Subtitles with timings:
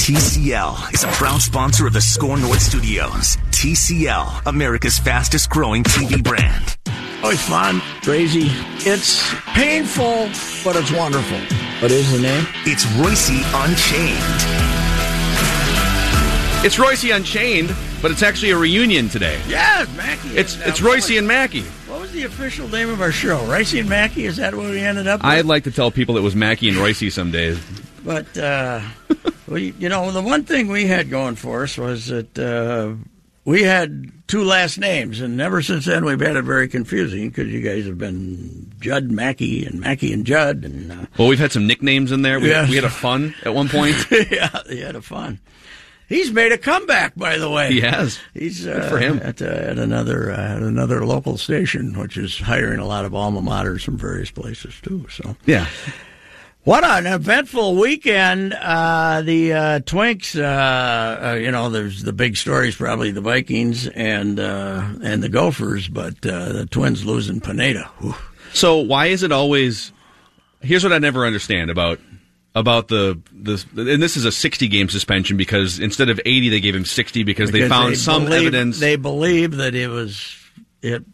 [0.00, 3.36] TCL is a proud sponsor of the SKOR North Studios.
[3.50, 6.78] TCL, America's fastest growing TV brand.
[7.22, 8.46] Oh, it's fun, crazy.
[8.88, 10.30] It's painful,
[10.64, 11.38] but it's wonderful.
[11.82, 12.46] What is the name?
[12.64, 14.16] It's Royce Unchained.
[16.64, 19.38] It's Royce Unchained, but it's actually a reunion today.
[19.46, 20.30] Yeah, Mackey.
[20.30, 21.62] It's and, uh, it's what Royce and Mackey.
[21.88, 23.44] What was the official name of our show?
[23.44, 24.24] Royce and Mackey?
[24.24, 25.26] Is that what we ended up with?
[25.26, 27.60] I'd like to tell people it was Mackey and Royce some days.
[28.02, 28.80] But uh,
[29.50, 32.94] we, you know, the one thing we had going for us was that uh,
[33.44, 37.48] we had two last names, and ever since then we've had it very confusing because
[37.48, 41.52] you guys have been Judd Mackey and Mackey and Judd, and uh, Well, we've had
[41.52, 42.38] some nicknames in there.
[42.40, 42.68] We, Yes.
[42.70, 43.96] we had a fun at one point.
[44.30, 45.40] yeah, they had a fun.
[46.08, 47.72] He's made a comeback, by the way.
[47.72, 48.18] He has.
[48.34, 49.20] He's uh, for him.
[49.22, 53.14] at, uh, at another uh, at another local station, which is hiring a lot of
[53.14, 55.06] alma maters from various places too.
[55.08, 55.66] So Yeah.
[56.62, 58.52] What an eventful weekend!
[58.52, 63.86] Uh, the uh, Twinks, uh, uh, you know, there's the big stories, probably the Vikings
[63.88, 67.84] and uh, and the Gophers, but uh, the Twins losing Pineda.
[68.00, 68.14] Whew.
[68.52, 69.90] So why is it always?
[70.60, 71.98] Here's what I never understand about
[72.54, 76.60] about the the and this is a 60 game suspension because instead of 80 they
[76.60, 78.78] gave him 60 because, they Because found some believe- evidence.
[78.80, 80.36] They believe that it was
[80.82, 81.04] it,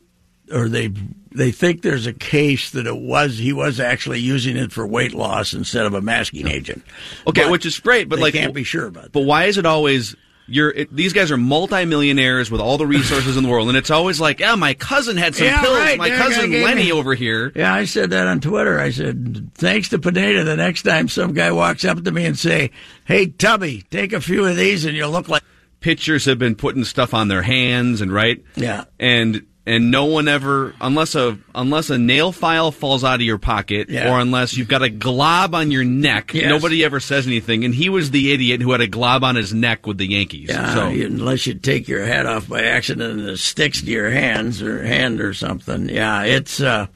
[0.53, 0.91] or they
[1.33, 5.13] they think there's a case that it was he was actually using it for weight
[5.15, 6.83] loss instead of a masking agent.
[7.27, 9.13] okay, But which is great, but like can't be sure about that.
[9.13, 10.15] But why is it always?
[10.49, 13.91] You're it, these guys are multimillionaires with all the resources in the world, and it's
[13.91, 15.77] always like, yeah, my cousin had some Yeah, pills.
[15.77, 15.99] right.
[15.99, 17.51] My cousin Lenny me- over here.
[17.57, 18.79] Yeah, I said that on Twitter.
[18.79, 22.39] I said, thanks to Pineda, the next time some guy walks up to me and
[22.39, 22.71] say,
[23.05, 25.43] hey, Tubby, take a few of these and you'll look like...
[25.81, 28.85] pitchers have been putting stuff on their hands and right Yeah.
[29.01, 33.39] and and no one ever unless a unless a nail file falls out of your
[33.39, 34.13] pocket Yeah.
[34.13, 36.49] or unless you've got a glob on your neck Yes.
[36.49, 39.53] nobody ever says anything and he was the idiot who had a glob on his
[39.53, 43.29] neck with the yankees Yeah, so unless you take your hat off by accident and
[43.29, 45.89] it sticks to your hands or hand or something.
[45.89, 46.87] Yeah, it's uh,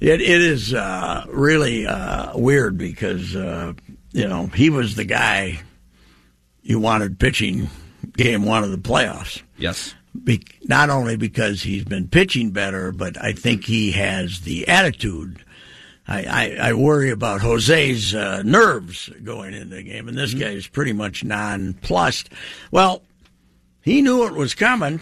[0.00, 3.72] it it is uh, really uh, weird because uh,
[4.12, 5.60] you know he was the guy
[6.62, 7.68] you wanted pitching
[8.16, 9.42] game one of the playoffs.
[9.58, 14.66] yes Be- not only because he's been pitching better, but I think he has the
[14.68, 15.44] attitude.
[16.08, 16.24] I,
[16.60, 20.66] I, I worry about Jose's uh, nerves going into the game, and this guy is
[20.66, 22.30] pretty much nonplussed.
[22.72, 23.02] Well,
[23.82, 25.00] he knew it was coming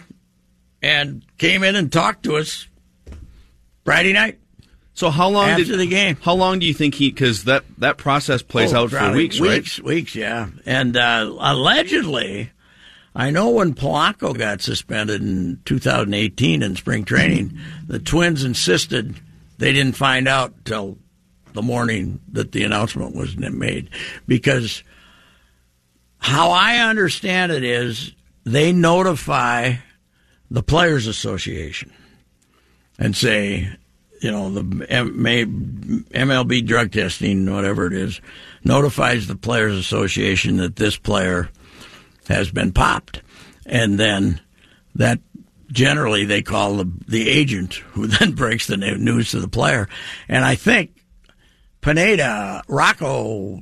[0.83, 2.67] and came in and talked to us
[3.83, 4.37] Friday night.
[4.93, 6.17] so how long After did the game.
[6.21, 9.17] how long do you think he because that that process plays Oh, out for probably
[9.23, 10.49] weeks right Weeks, weeks, yeah.
[10.65, 12.51] And uh, allegedly,
[13.19, 19.13] I know when Polanco got suspended in 2018 in spring training, the Twins insisted
[19.57, 20.97] they didn't find out till
[21.51, 23.89] the morning that the announcement was made.
[24.25, 24.83] Because
[26.19, 28.13] how I understand it is
[28.45, 29.73] they notify
[30.49, 31.91] the Players Association
[32.97, 33.69] and say,
[34.21, 38.21] you know, the MLB drug testing, whatever it is,
[38.63, 41.49] notifies the Players Association that this player
[42.29, 43.21] has been popped.
[43.65, 44.39] And then
[44.95, 45.19] that
[45.71, 49.89] generally they call the, the agent who then breaks the news to the player.
[50.29, 51.03] And I think
[51.81, 53.61] Pineda, Rocco,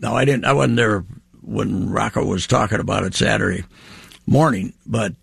[0.00, 1.04] no, I didn't, I wasn't there
[1.42, 3.64] when Rocco was talking about it Saturday
[4.26, 5.14] morning, but,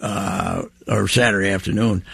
[0.00, 2.04] uh, or Saturday afternoon,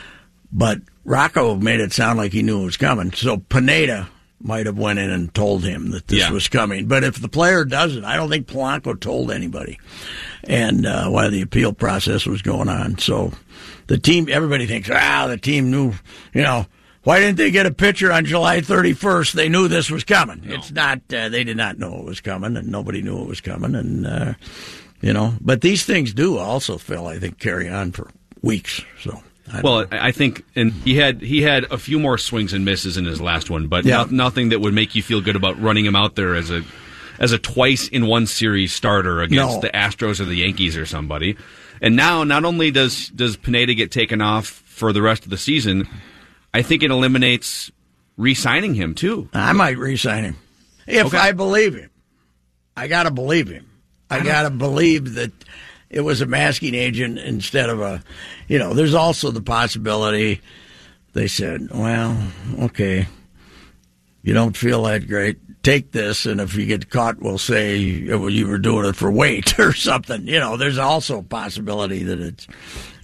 [0.53, 3.13] but Rocco made it sound like he knew it was coming.
[3.13, 4.09] So Pineda
[4.43, 6.31] might have went in and told him that this Yeah.
[6.31, 6.87] was coming.
[6.87, 9.79] But if the player doesn't, I don't think Polanco told anybody.
[10.45, 13.33] And uh, while the appeal process was going on, so
[13.87, 15.93] the team, everybody thinks, ah, the team knew,
[16.35, 16.67] you know,
[17.03, 19.33] Why didn't they get a pitcher on July 31st?
[19.33, 20.43] They knew this was coming.
[20.45, 20.55] No.
[20.57, 20.99] It's not.
[21.15, 23.77] Uh, they did not know it was coming, and nobody knew it was coming.
[23.77, 24.35] And uh,
[25.01, 27.07] you know, but these things do also, Phil.
[27.07, 28.11] I think carry on for
[28.43, 28.83] weeks.
[29.01, 29.23] So.
[29.53, 29.89] I well, know.
[29.93, 33.21] I think, and he had he had a few more swings and misses in his
[33.21, 33.99] last one, but yeah.
[33.99, 36.63] no, nothing that would make you feel good about running him out there as a
[37.19, 39.61] as a twice in one series starter against no.
[39.61, 41.37] the Astros or the Yankees or somebody.
[41.81, 45.39] And now, not only does does Pineda get taken off for the rest of the
[45.39, 45.89] season,
[46.53, 47.71] I think it eliminates
[48.17, 49.29] re-signing him too.
[49.33, 50.37] I might re-sign him
[50.87, 51.19] if okay.
[51.19, 51.91] I believe him.
[52.77, 53.71] I got to believe him.
[54.11, 55.33] I, I got to believe that
[55.91, 58.03] it was a masking agent instead of a,
[58.49, 58.75] you know.
[58.75, 60.41] There's also the possibility
[61.13, 62.17] they said, well,
[62.61, 63.07] okay,
[64.23, 65.39] you don't feel that great.
[65.63, 69.59] Take this, and if you get caught, we'll say you were doing it for weight
[69.59, 70.27] or something.
[70.27, 72.47] You know, there's also a possibility that it's,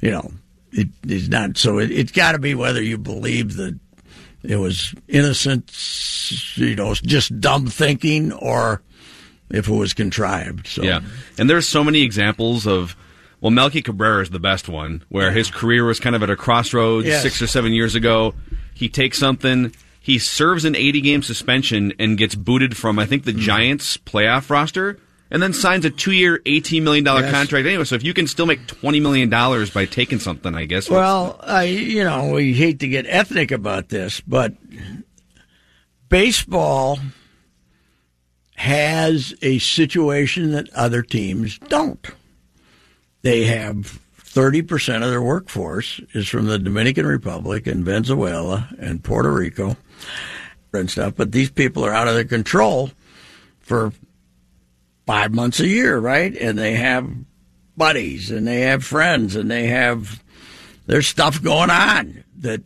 [0.01, 0.31] you know,
[0.73, 1.59] it is not.
[1.59, 3.79] So it, it's got to be whether you believe that
[4.43, 5.71] it was innocent,
[6.57, 8.83] you know, just dumb thinking, or
[9.53, 10.67] if it was contrived.
[10.67, 11.01] So yeah,
[11.39, 12.97] and there's so many examples of.
[13.41, 16.37] Well, Melky Cabrera is the best one, where his career was kind of at a
[16.37, 17.25] crossroads yes.
[17.25, 18.35] six or seven years ago.
[18.73, 23.25] He takes something, he serves an 80 game suspension and gets booted from, I think,
[23.25, 23.41] the hmm.
[23.41, 24.97] Giants playoff roster
[25.33, 27.31] and then signs a two year, $18 million yes.
[27.31, 27.85] contract anyway.
[27.85, 30.91] So if you can still make $20 million by taking something, I guess.
[30.91, 34.53] Well, I, you know, we hate to get ethnic about this, but
[36.11, 36.99] baseball
[38.57, 42.07] has a situation that other teams don't.
[43.23, 49.33] They have 30% of their workforce is from the Dominican Republic and Venezuela and Puerto
[49.33, 49.77] Rico
[50.73, 52.91] and stuff, but these people are out of their control
[53.61, 53.93] for
[55.07, 56.35] five months a year, right?
[56.35, 57.11] And they have
[57.77, 60.23] buddies and they have friends and they have
[60.87, 62.63] there's stuff going on that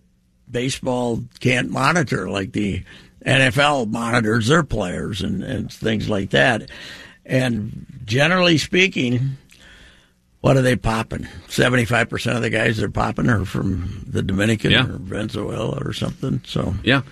[0.51, 2.83] baseball can't monitor like the
[3.27, 6.71] NFL monitors their players and, and things like that.
[7.25, 9.37] And generally speaking,
[10.41, 11.27] what are they popping?
[11.49, 14.87] Seventy five percent of the guys they're popping are from the Dominican yeah.
[14.87, 16.41] or Venezuela or something.
[16.47, 17.03] So yeah,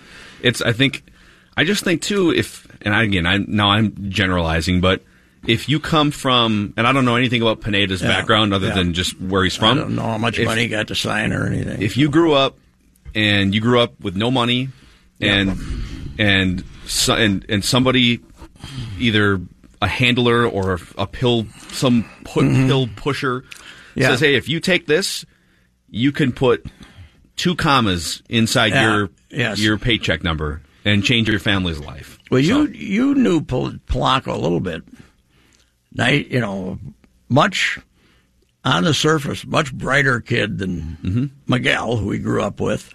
[0.41, 1.03] it's I think
[1.57, 5.03] I just think too if and I, again I now I'm generalizing, but
[5.47, 8.75] if you come from, and I don't know anything about Pineda's yeah, background other yeah.
[8.75, 9.77] than just where he's from.
[9.77, 11.81] I don't know how much if, money he got to sign or anything.
[11.81, 12.57] If you grew up
[13.13, 14.69] and you grew up with no money,
[15.21, 15.49] and
[16.17, 16.25] yeah.
[16.25, 16.63] and
[17.09, 18.19] and and somebody
[18.99, 19.41] either
[19.81, 22.67] a handler or a pill some put, mm-hmm.
[22.67, 23.43] pill pusher
[23.97, 25.25] says, "Hey, if you take this,
[25.89, 26.65] you can put
[27.35, 29.59] two commas inside your yes.
[29.59, 32.63] your paycheck number and change your family's life." Well, so.
[32.63, 34.83] you you knew Polanco a little bit
[35.93, 36.79] night, you know,
[37.29, 37.79] much
[38.63, 41.25] on the surface, much brighter kid than mm-hmm.
[41.47, 42.93] Miguel, who he grew up with,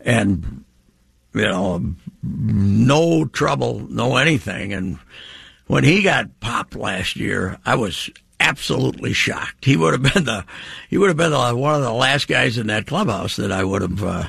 [0.00, 0.64] and
[1.34, 4.72] you know, no trouble, no anything.
[4.72, 4.98] And
[5.66, 8.10] when he got popped last year, I was
[8.40, 9.64] absolutely shocked.
[9.64, 10.44] He would have been the
[10.88, 13.64] he would have been the, one of the last guys in that clubhouse that I
[13.64, 14.24] would have uh,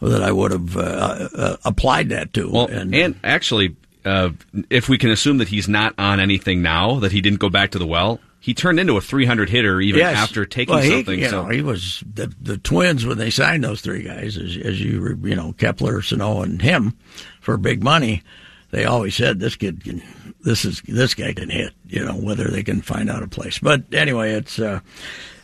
[0.00, 2.50] that I would have uh, uh, applied that to.
[2.50, 4.30] Well, and, and actually, uh,
[4.68, 7.70] if we can assume that he's not on anything now, that he didn't go back
[7.72, 10.16] to the well, he turned into a 300 hitter even yes.
[10.16, 11.20] after taking well, he, something.
[11.20, 14.56] You so know, he was the the Twins when they signed those three guys, as,
[14.56, 16.96] as you you know Kepler, Sano, and him
[17.42, 18.22] for big money.
[18.70, 20.02] They always said this kid can,
[20.40, 21.74] this is this guy can hit.
[21.86, 23.58] You know whether they can find out a place.
[23.58, 24.58] But anyway, it's.
[24.58, 24.80] Uh,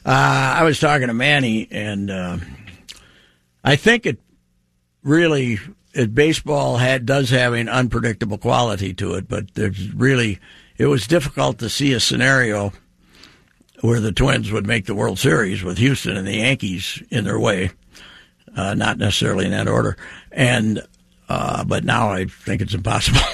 [0.07, 2.39] uh, I was talking to Manny, and uh,
[3.63, 4.19] I think it
[5.03, 5.59] really
[5.93, 10.39] it, baseball had does have an unpredictable quality to it, but there's really
[10.79, 12.73] it was difficult to see a scenario
[13.81, 17.39] where the Twins would make the World Series with Houston and the Yankees in their
[17.39, 17.71] way,
[18.57, 19.97] uh, not necessarily in that order.
[20.33, 20.87] And
[21.29, 23.21] uh, but now I think it's impossible.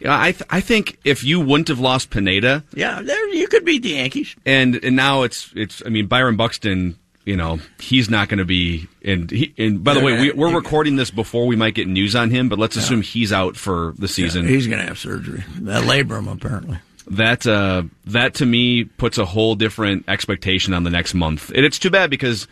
[0.00, 3.64] Yeah, I th- I think if you wouldn't have lost Pineda, yeah, there you could
[3.64, 4.36] beat the Yankees.
[4.46, 6.96] And and now it's it's I mean Byron Buxton
[7.28, 8.88] you know he's not going to be.
[9.04, 12.16] And he, and by the way, we, are recording this before we might get news
[12.16, 12.82] on him, but let's yeah.
[12.82, 14.44] assume he's out for the season.
[14.44, 16.78] Yeah, he's going to have surgery, that labrum apparently.
[17.08, 21.66] That uh, that to me puts a whole different expectation on the next month, and
[21.66, 22.48] it's too bad because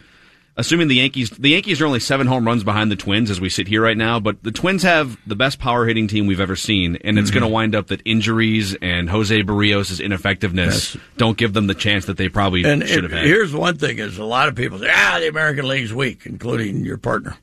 [0.57, 3.49] assuming the Yankees, the Yankees are only seven home runs behind the Twins as we
[3.49, 6.57] sit here right now, but the Twins have the best power hitting team we've ever
[6.57, 7.41] seen, and it's mm-hmm.
[7.41, 11.05] going to wind up that injuries and Jose Berrios' ineffectiveness yes.
[11.17, 13.25] don't give them the chance that they probably and should have had.
[13.25, 16.85] Here's one thing: is a lot of people say, ah, the American League's weak, including
[16.85, 17.37] your partner.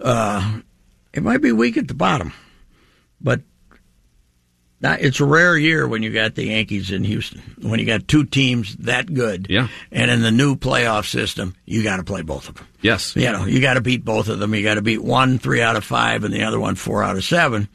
[0.00, 0.60] Uh,
[1.12, 2.32] it might be weak at the bottom,
[3.20, 3.40] but
[4.80, 7.42] not, it's a rare year when you got the Yankees in Houston.
[7.60, 9.48] When you got two teams that good.
[9.50, 9.68] Yeah.
[9.90, 12.66] And in the new playoff system, you got to play both of them.
[12.80, 13.16] Yes.
[13.16, 14.54] You know, you got to beat both of them.
[14.54, 17.16] You got to beat one three out of five, and the other one four out
[17.16, 17.68] of seven.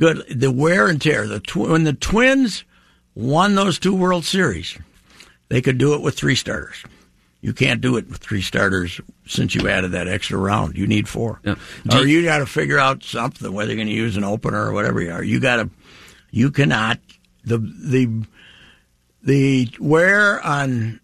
[0.00, 0.24] Good.
[0.28, 1.28] The wear and tear.
[1.28, 2.64] The tw- when the Twins
[3.14, 4.76] won those two World Series,
[5.48, 6.82] they could do it with three starters.
[7.40, 10.76] You can't do it with three starters since you added that extra round.
[10.76, 11.40] You need four.
[11.44, 11.54] Yeah.
[11.92, 14.72] Or you got to figure out something whether you're going to use an opener or
[14.72, 15.22] whatever you are.
[15.22, 15.70] You got to.
[16.30, 16.98] You cannot
[17.44, 18.24] the the
[19.22, 21.00] the wear on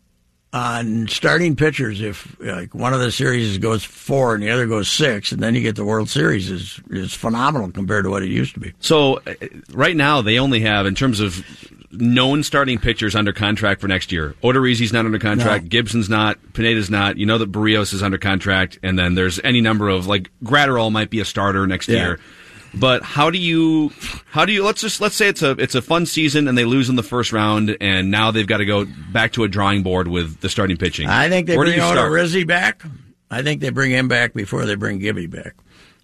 [0.53, 4.89] on starting pitchers if like one of the series goes four and the other goes
[4.89, 8.29] six and then you get the World Series is is phenomenal compared to what it
[8.29, 8.73] used to be.
[8.81, 9.35] So uh,
[9.73, 11.45] right now they only have in terms of
[11.91, 14.35] known starting pitchers under contract for next year.
[14.43, 15.65] Odorizzi's not under contract.
[15.65, 15.69] No.
[15.69, 16.39] Gibson's not.
[16.53, 17.17] Pineda's not.
[17.19, 20.91] You know that Berrios is under contract, and then there's any number of like Graterol
[20.93, 21.97] might be a starter next Yeah.
[21.97, 22.21] year.
[22.77, 23.93] But how do you
[24.27, 26.65] how do you let's just let's say it's a it's a fun season and they
[26.65, 29.83] lose in the first round and now they've got to go back to a drawing
[29.83, 31.09] board with the starting pitching.
[31.09, 31.99] I think they Where bring start?
[31.99, 32.83] Odorizzi back.
[33.31, 35.55] I think they bring him back before they bring Gibby back.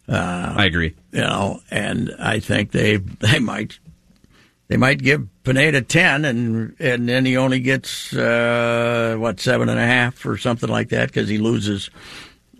[0.08, 0.94] I agree.
[1.12, 3.78] You know, and I think they they might
[4.68, 9.78] they might give Pineda ten, and and then he only gets uh, what seven and
[9.78, 11.90] a half or something like that because he loses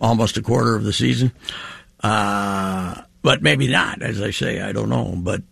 [0.01, 1.33] almost a quarter of the season.
[2.01, 5.15] Uh, but maybe not, as I say, I don't know.
[5.17, 5.43] But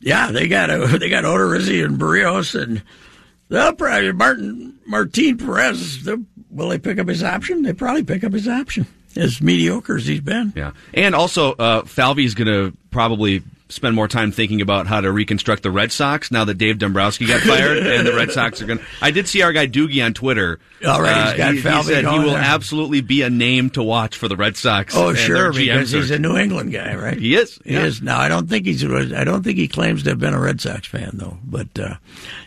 [0.00, 2.82] yeah, they got a, they got Odorizzi and Berrios, and
[3.48, 6.08] they'll probably Martin Martin Perez.
[6.50, 7.62] Will they pick up his option?
[7.62, 8.86] They probably pick up his option.
[9.16, 10.52] As mediocre as he's been.
[10.54, 15.10] Yeah, and also uh, Falvey's going to probably spend more time thinking about how to
[15.12, 18.66] reconstruct the Red Sox now that Dave Dombrowski got fired, and the Red Sox are
[18.66, 18.78] going.
[18.78, 18.84] to...
[19.02, 20.58] I did see our guy Doogie on Twitter.
[20.86, 22.38] All right, he's Uh, he, he said he will there.
[22.38, 24.96] absolutely be a name to watch for the Red Sox.
[24.96, 27.18] Oh, and sure, because he's a New England guy, right?
[27.18, 27.84] He is, He yeah.
[27.84, 28.00] is.
[28.00, 28.84] Now, I don't think he's.
[28.84, 31.38] I don't think he claims to have been a Red Sox fan, though.
[31.44, 31.94] But uh,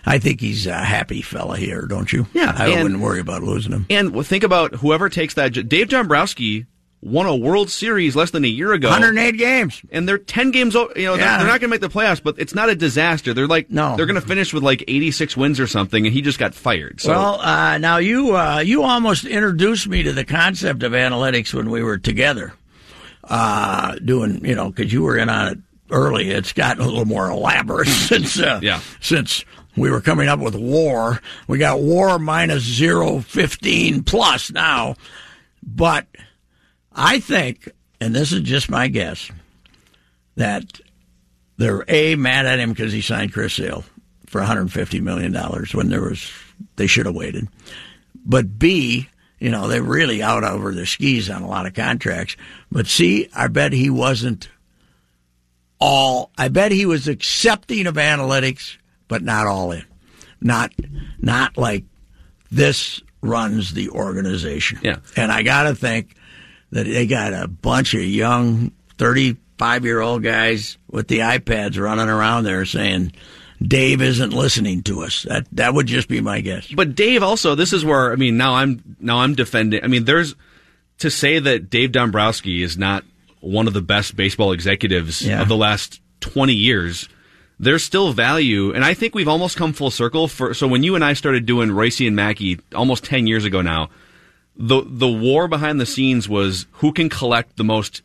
[0.05, 2.27] I think he's a happy fella here, don't you?
[2.33, 3.85] Yeah, I and- wouldn't worry about losing him.
[3.89, 5.49] And think about whoever takes that.
[5.67, 6.65] Dave Dombrowski
[7.01, 8.89] won a World Series less than a year ago.
[8.89, 9.81] 108 games.
[9.91, 12.35] and they're 10 games you know they're, they're not going to make the playoffs but
[12.37, 13.95] it's not a disaster they're like No.
[13.97, 17.01] they're going to finish with like 86 wins or something and he just got fired
[17.01, 21.53] so Well, uh, now you uh, you almost introduced me to the concept of analytics
[21.53, 22.53] when we were together,
[23.23, 26.29] uh, doing you know because you were in on it early.
[26.29, 28.79] It's gotten a little more elaborate since uh, Yeah.
[28.99, 29.43] since
[29.75, 31.19] we were coming up with war.
[31.47, 34.95] We got war minus zero fifteen plus now,
[35.63, 36.07] but
[36.93, 37.69] I think,
[37.99, 39.29] and this is just my guess,
[40.35, 40.79] that
[41.57, 43.83] they're a mad at him because he signed Chris Sale
[44.27, 46.31] for 150 million dollars when there was
[46.75, 47.47] they should have waited.
[48.25, 52.37] But B, you know, they're really out over their skis on a lot of contracts.
[52.71, 54.49] But C, I bet he wasn't
[55.79, 56.31] all.
[56.37, 59.83] I bet he was accepting of analytics, but not all in.
[60.39, 60.71] Not
[61.19, 61.85] not like
[62.51, 64.79] this runs the organization.
[64.81, 64.97] Yeah.
[65.15, 66.15] And I got to think
[66.71, 72.09] that they got a bunch of young 35 year old guys with the iPads running
[72.09, 73.11] around there saying,
[73.61, 75.23] Dave isn't listening to us.
[75.23, 76.67] That that would just be my guess.
[76.73, 80.05] but Dave also this is where I mean now I'm now I'm defending I mean
[80.05, 80.33] there's
[80.99, 83.03] to say that Dave Dombrowski is not
[83.39, 85.41] one of the best baseball executives Yeah.
[85.41, 87.07] of the last 20 years
[87.59, 90.95] there's still value and I think we've almost come full circle for so when you
[90.95, 93.91] and I started doing Royce and Mackey almost 10 years ago now
[94.55, 98.01] the the war behind the scenes was who can collect the most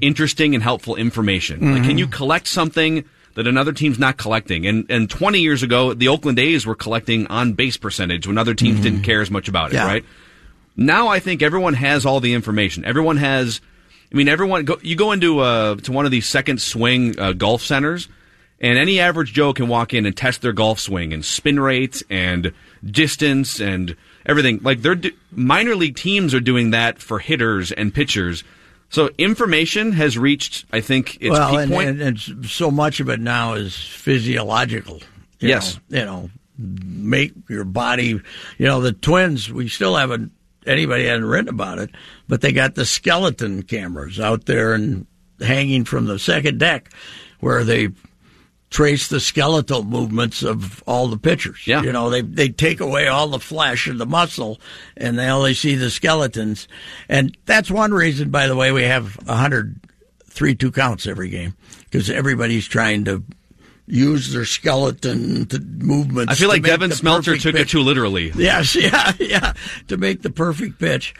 [0.00, 1.74] interesting and helpful information.
[1.74, 4.66] Like, can you collect something that another team's not collecting?
[4.66, 8.54] And and 20 years ago, the Oakland A's were collecting on base percentage when other
[8.54, 9.86] teams didn't care as much about it, Yeah.
[9.86, 10.04] right?
[10.76, 12.84] Now I think everyone has all the information.
[12.84, 13.60] Everyone has.
[14.12, 14.64] I mean, everyone.
[14.64, 18.08] Go, you go into uh, to one of these second swing uh, golf centers,
[18.60, 22.02] and any average Joe can walk in and test their golf swing and spin rates
[22.10, 22.52] and
[22.84, 23.96] distance and
[24.26, 24.60] everything.
[24.62, 28.44] Like they're do- minor league teams are doing that for hitters and pitchers.
[28.88, 31.88] So information has reached, I think, its well, peak and, point.
[31.88, 35.00] and, and so much of it now is physiological.
[35.40, 35.78] you Yes.
[35.90, 38.20] know, you know, make your body.
[38.58, 39.50] You know, the twins.
[39.52, 40.32] We still haven't
[40.66, 41.90] anybody hasn't written about it,
[42.28, 45.06] but they got the skeleton cameras out there and
[45.40, 46.90] hanging from the second deck,
[47.40, 47.88] where they
[48.70, 51.66] trace the skeletal movements of all the pitchers.
[51.66, 51.82] Yeah.
[51.82, 54.60] You know, they they take away all the flesh and the muscle
[54.96, 56.68] and they only see the skeletons.
[57.08, 59.80] And that's one reason, by the way, we have a hundred
[60.24, 61.54] three two counts every game
[61.84, 63.22] because everybody's trying to
[63.86, 66.32] use their skeleton to movements.
[66.32, 68.32] I feel like Devin Smeltzer took it too literally.
[68.34, 69.52] Yes, yeah, yeah,
[69.88, 71.14] to make the perfect pitch.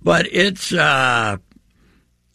[0.00, 1.36] But it's uh,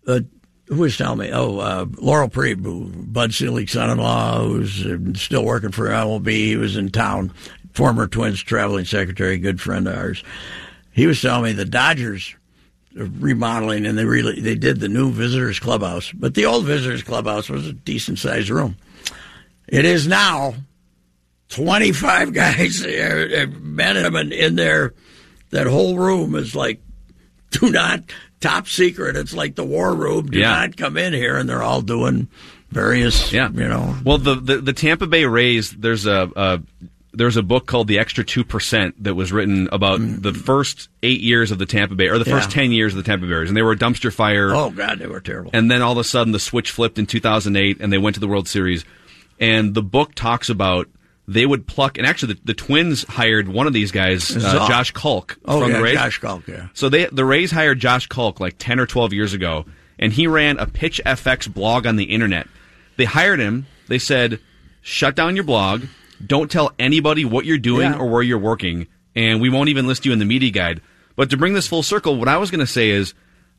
[0.06, 0.20] uh
[0.68, 1.32] who was telling me?
[1.32, 6.30] Oh, uh, Laurel Prieb, Bud Selig's son-in-law, who's uh, still working for MLB.
[6.30, 7.32] He was in town.
[7.74, 10.24] Former Twins traveling secretary, good friend of ours.
[10.92, 12.36] He was telling me the Dodgers
[12.98, 17.04] are remodeling, and they really they did the new visitors clubhouse, but the old visitors
[17.04, 18.78] clubhouse was a decent sized room.
[19.68, 20.56] It is now
[21.50, 24.94] 25 guys, men and women in there.
[25.52, 26.82] That whole room is like,
[27.52, 28.02] do not,
[28.40, 29.16] top secret.
[29.16, 30.28] It's like the war room.
[30.28, 30.52] Do Yeah.
[30.52, 31.38] not come in here.
[31.38, 32.28] And they're all doing
[32.72, 33.96] various, Yeah, you know.
[34.04, 35.72] Well, the the, the Tampa Bay Rays.
[35.72, 36.62] There's a, a
[37.14, 41.22] there's a book called The Extra Two Percent that was written about the first eight
[41.22, 42.56] years of the Tampa Bay, or the first Mm.
[42.56, 42.62] Yeah.
[42.62, 44.54] ten years of the Tampa Bay Rays, and they were a dumpster fire.
[44.54, 45.50] Oh, God, they were terrible.
[45.54, 48.20] And then all of a sudden, the switch flipped in 2008, and they went to
[48.20, 48.86] the World Series.
[49.40, 50.88] And the book talks about
[51.28, 54.92] they would pluck, and actually, the, the Twins hired one of these guys, uh, Josh
[54.92, 55.96] Kalk, oh, from yeah, the Rays.
[55.96, 56.68] Josh Kalk, yeah.
[56.74, 59.66] So they the Rays hired Josh Kalk like 10 or 12 years ago,
[60.00, 62.48] and he ran a Pitch FX blog on the internet.
[62.96, 63.68] They hired him.
[63.88, 64.40] They said,
[64.82, 65.84] "Shut down your blog.
[66.26, 68.00] Don't tell anybody what you're doing Yeah.
[68.00, 70.82] or where you're working, and we won't even list you in the media guide."
[71.16, 73.14] But to bring this full circle, what I was going to say is,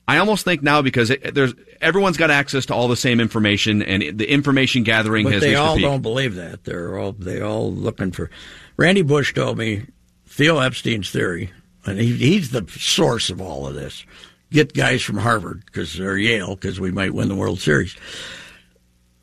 [0.09, 3.83] I almost think now because it, there's everyone's got access to all the same information,
[3.83, 6.65] and it- the information gathering But has they all don't believe that.
[6.65, 8.31] They're all they all looking for.
[8.79, 9.83] Randy Bush told me
[10.27, 11.51] Theo Epstein's theory,
[11.85, 14.05] and he, he's the source of all of this.
[14.51, 17.95] Get guys from Harvard because or Yale because we might win the World Series.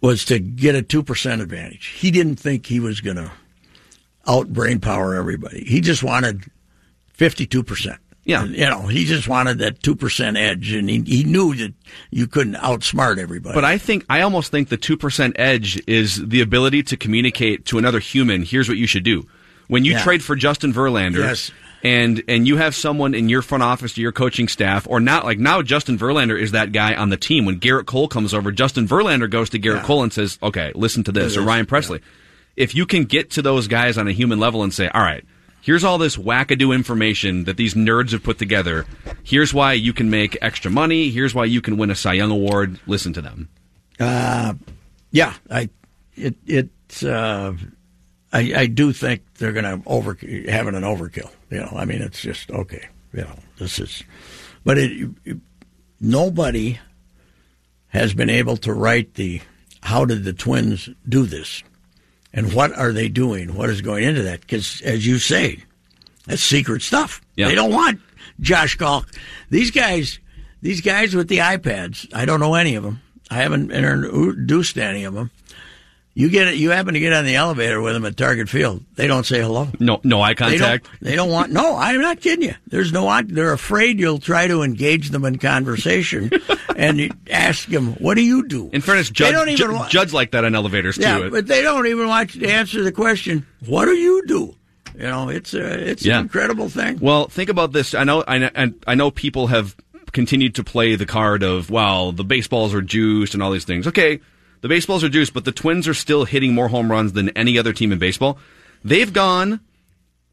[0.01, 1.87] Was to get a two percent advantage.
[1.87, 3.31] He didn't think he was going to
[4.27, 5.63] out brain power everybody.
[5.63, 6.43] He just wanted
[7.11, 7.97] fifty two percent.
[8.25, 8.43] Yeah.
[8.43, 11.73] You know, he just wanted that two percent edge, and he he knew that
[12.09, 13.53] you couldn't outsmart everybody.
[13.53, 17.65] But I think I almost think the two percent edge is the ability to communicate
[17.67, 18.41] to another human.
[18.43, 19.27] Here's what you should do.
[19.67, 20.03] When you Yeah.
[20.03, 21.51] trade for Justin Verlander, Yes.
[21.83, 25.23] and and you have someone in your front office, to your coaching staff, or not
[25.23, 27.45] like now Justin Verlander is that guy on the team.
[27.45, 29.83] When Gerrit Cole comes over, Justin Verlander goes to Gerrit Yeah.
[29.83, 31.99] Cole and says, "Okay, listen to this," or Ryan Pressly.
[32.55, 35.23] If you can get to those guys on a human level and say, "All right."
[35.65, 38.85] Here's all this wackadoo information that these nerds have put together.
[39.23, 41.09] Here's why you can make extra money.
[41.09, 42.79] Here's why you can win a Cy Young award.
[42.85, 43.49] Listen to them.
[43.99, 45.69] Yeah, I
[46.15, 47.53] it it's uh,
[48.31, 50.15] I I do think they're going to over
[50.47, 51.31] having an overkill.
[51.49, 52.87] You know, I mean, it's just okay.
[53.13, 54.03] You know, this is,
[54.63, 55.37] but it, it-
[55.99, 56.77] nobody
[57.87, 59.41] has been able to write the
[59.81, 61.63] how did the Twins do this,
[62.35, 63.55] and what are they doing?
[63.55, 64.41] What is going into that?
[64.41, 65.63] Because as you say,
[66.27, 67.21] that's secret stuff.
[67.35, 67.47] Yeah.
[67.47, 68.01] They don't want
[68.41, 69.07] Josh Kalk.
[69.49, 70.19] These guys,
[70.61, 72.13] these guys with the iPads.
[72.13, 73.01] I don't know any of them.
[73.31, 75.31] I haven't introduced any of them.
[76.17, 76.55] You get it.
[76.55, 78.85] You happen to get on the elevator with them at Target Field.
[78.95, 79.67] They don't say hello.
[79.81, 80.85] No, no eye They contact.
[80.85, 80.99] don't.
[81.01, 81.51] They don't want.
[81.51, 82.55] No, I'm not kidding you.
[82.67, 83.21] There's no.
[83.21, 86.31] They're afraid you'll try to engage them in conversation,
[86.77, 89.91] and ask them, "What do you do?" In fairness, they don't even want.
[89.91, 91.01] Judd's like that on elevators too.
[91.03, 94.55] yeah, but they don't even want you to answer the question, "What do you do?"
[94.95, 96.19] You know, it's a it's Yeah.
[96.19, 96.99] an incredible thing.
[97.01, 97.93] Well, think about this.
[97.93, 98.49] I know, I know,
[98.87, 99.75] I know people have
[100.13, 103.85] continued to play the card of, well, the baseballs are juiced and all these things.
[103.87, 104.21] Okay,
[104.65, 107.59] the baseballs are juiced, but the Twins are still hitting more home runs than any
[107.59, 108.39] other team in baseball.
[108.83, 109.59] They've gone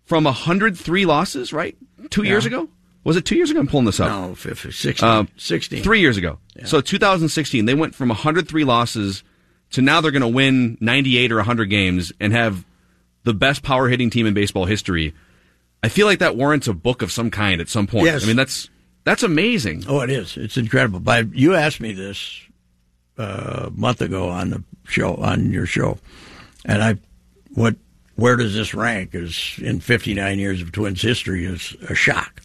[0.07, 1.77] from 103 losses, right?
[2.09, 2.71] Two years ago?
[3.05, 3.61] Was it two years ago?
[3.61, 4.09] I'm pulling this up.
[4.09, 5.83] no, 50, 16, Um, 16.
[5.83, 6.39] Three years ago.
[6.65, 9.23] So 2016, they went from 103 losses
[9.73, 12.65] to now they're going to win 98 or 100 games and have
[13.25, 15.13] the best power hitting team in baseball history.
[15.83, 18.07] I feel like that warrants a book of some kind at some point.
[18.07, 18.25] Yes.
[18.25, 18.71] I mean, that's
[19.05, 19.85] that's amazing.
[19.89, 20.39] Oh, it is.
[20.39, 21.01] It's incredible.
[21.01, 22.52] But you asked me this uh,
[23.23, 25.99] a month ago on the show, on your show,
[26.65, 26.97] and I,
[27.55, 27.77] what,
[28.17, 29.15] where does this rank?
[29.15, 32.43] Is in 59 years of Twins history is a shock,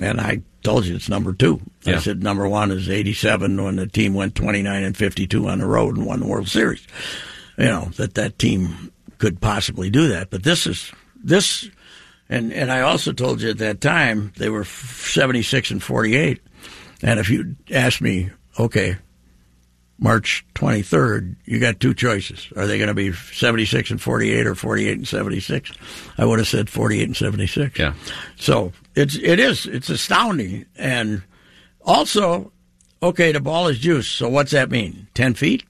[0.00, 1.60] and I told you it's number two.
[1.86, 5.66] I said number one is 87 when the team went 29 and 52 on the
[5.66, 6.84] road and won the World Series.
[7.56, 10.90] You know that that team could possibly do that, but this is
[11.22, 11.68] this.
[12.28, 16.40] And and I also told you at that time they were 76 and 48.
[17.02, 18.96] And if you asked me, okay,
[19.98, 22.48] March 23rd, you got two choices.
[22.56, 25.70] Are they going to be 76 and 48 or 48 and 76?
[26.18, 27.78] I would have said 48 and 76.
[27.78, 27.94] Yeah.
[28.36, 31.22] So it's it is it's astounding, and
[31.82, 32.52] also,
[33.02, 34.08] okay, the ball is juice.
[34.08, 35.06] So what's that mean?
[35.14, 35.64] 10 feet?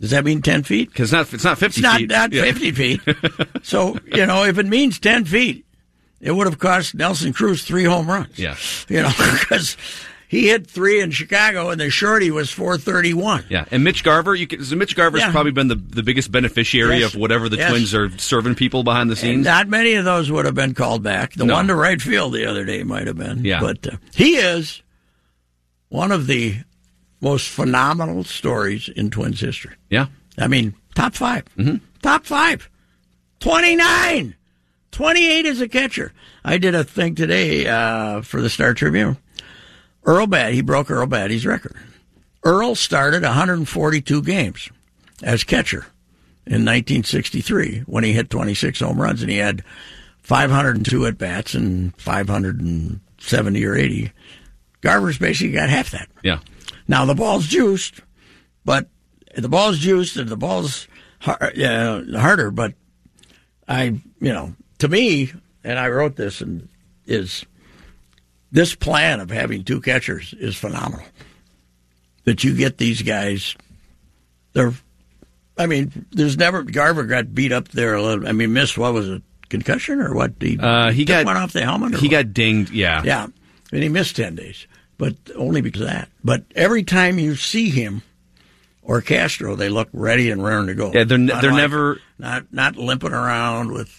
[0.00, 0.88] Does that mean 10 feet?
[0.88, 2.08] Because not it's not 50 It's not, feet.
[2.08, 2.44] not Yeah.
[2.44, 3.00] 50 feet.
[3.62, 5.66] so, you know, if it means 10 feet,
[6.20, 8.38] it would have cost Nelson Cruz three home runs.
[8.38, 8.56] Yeah.
[8.88, 9.76] You know, because
[10.30, 13.46] he hit three in Chicago and the shorty was 431.
[13.48, 15.32] Yeah, and Mitch Garver, you can, so Mitch Garver's Yeah.
[15.32, 17.14] probably been the, the biggest beneficiary Yes.
[17.14, 17.70] of whatever the Yes.
[17.70, 19.44] Twins are serving people behind the And scenes.
[19.44, 21.32] not many of those would have been called back.
[21.34, 21.54] The No.
[21.54, 23.44] one to right field the other day might have been.
[23.44, 23.58] Yeah.
[23.60, 24.82] But uh, he is
[25.88, 26.58] one of the
[27.20, 29.74] most phenomenal stories in Twins history.
[29.90, 30.06] Yeah.
[30.38, 31.76] I mean, top 5 Mm-hmm.
[32.02, 32.70] Top five.
[33.40, 34.36] 29.
[34.92, 36.12] 28 as a catcher.
[36.44, 39.16] I did a thing today uh, for the Star Tribune.
[40.04, 41.76] Earl Bad, he broke Earl Battey's record.
[42.42, 44.70] Earl started 142 games
[45.22, 45.86] as catcher
[46.46, 49.62] in 1963 when he hit 26 home runs and he had
[50.22, 54.12] 502 at bats and 570 or 80.
[54.80, 56.08] Garver's basically got half that.
[56.22, 56.38] Yeah.
[56.88, 58.00] Now the ball's juiced,
[58.64, 58.88] but
[59.36, 60.88] the ball's juiced and the ball's
[61.20, 62.50] har- uh, harder.
[62.50, 62.74] But
[63.68, 65.32] I, you know, to me,
[65.62, 66.68] and I wrote this, and
[67.06, 67.44] is
[68.52, 71.04] this plan of having two catchers is phenomenal.
[72.24, 73.56] That you get these guys,
[74.52, 74.72] they're,
[75.56, 78.28] I mean, there's never Garver got beat up there a little.
[78.28, 80.32] I mean, missed what was it, concussion or what?
[80.40, 81.94] He, Uh, he got one off the helmet.
[81.94, 82.12] Or He what?
[82.26, 82.72] got dinged.
[82.72, 83.02] Yeah.
[83.04, 83.26] Yeah,
[83.72, 84.66] and he missed ten days,
[84.98, 86.08] but only because of that.
[86.22, 88.02] But every time you see him
[88.82, 90.92] or Castro, they look ready and raring to go.
[90.92, 93.96] Yeah, they're Not they're like- never- not not limping around with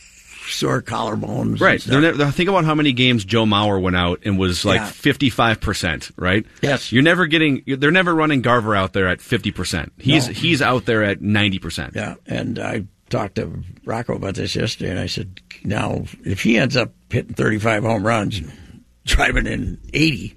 [0.47, 1.59] sore collarbones.
[1.59, 1.81] Right.
[1.81, 5.61] They're think about how many games Joe Mauer went out and was like fifty five
[5.61, 6.11] percent.
[6.15, 6.45] Right.
[6.61, 6.91] Yes.
[6.91, 7.63] You're never getting.
[7.67, 9.93] They're never running Garver out there at fifty percent.
[9.97, 10.33] He's No.
[10.33, 11.93] he's out there at ninety percent.
[11.95, 16.57] Yeah, and I talked to Rocco about this yesterday, and I said, now if he
[16.57, 20.33] ends up hitting 35 home runs and driving in 80,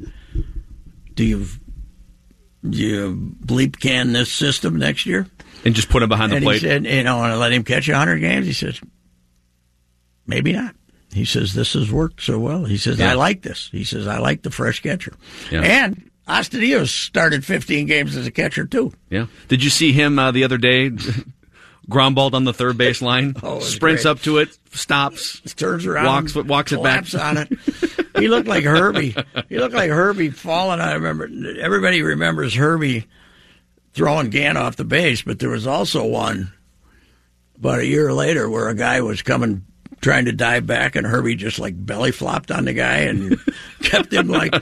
[1.14, 1.47] do you
[2.69, 5.27] do you bleep can this system next year?
[5.64, 6.62] And just put him behind the plate.
[6.64, 6.85] and plate.
[6.85, 8.47] he said, you know, and let him catch 100 games.
[8.47, 8.81] He says,
[10.27, 10.75] maybe not.
[11.13, 12.65] He says, this has worked so well.
[12.65, 13.11] He says, Yeah.
[13.13, 13.69] I like this.
[13.71, 15.13] He says, I like the fresh catcher.
[15.51, 15.61] Yeah.
[15.63, 18.93] And Astudillo started 15 games as a catcher, too.
[19.11, 19.27] yeah.
[19.49, 20.91] Did you see him uh, the other day?
[21.89, 23.35] Ground balled on the third base line.
[23.43, 24.11] Oh, sprints great.
[24.11, 24.59] up to it.
[24.73, 25.41] Stops.
[25.55, 27.05] turns around, Walks- walks it back.
[27.15, 27.49] on it.
[28.19, 29.15] He looked like Herbie.
[29.49, 30.81] He looked like Herbie falling.
[30.81, 31.29] I remember
[31.61, 33.07] everybody remembers Herbie
[33.93, 36.53] throwing Gant off the base, but there was also one
[37.57, 39.65] about a year later where a guy was coming
[40.00, 43.38] trying to dive back and Herbie just like belly flopped on the guy and
[43.83, 44.54] kept him like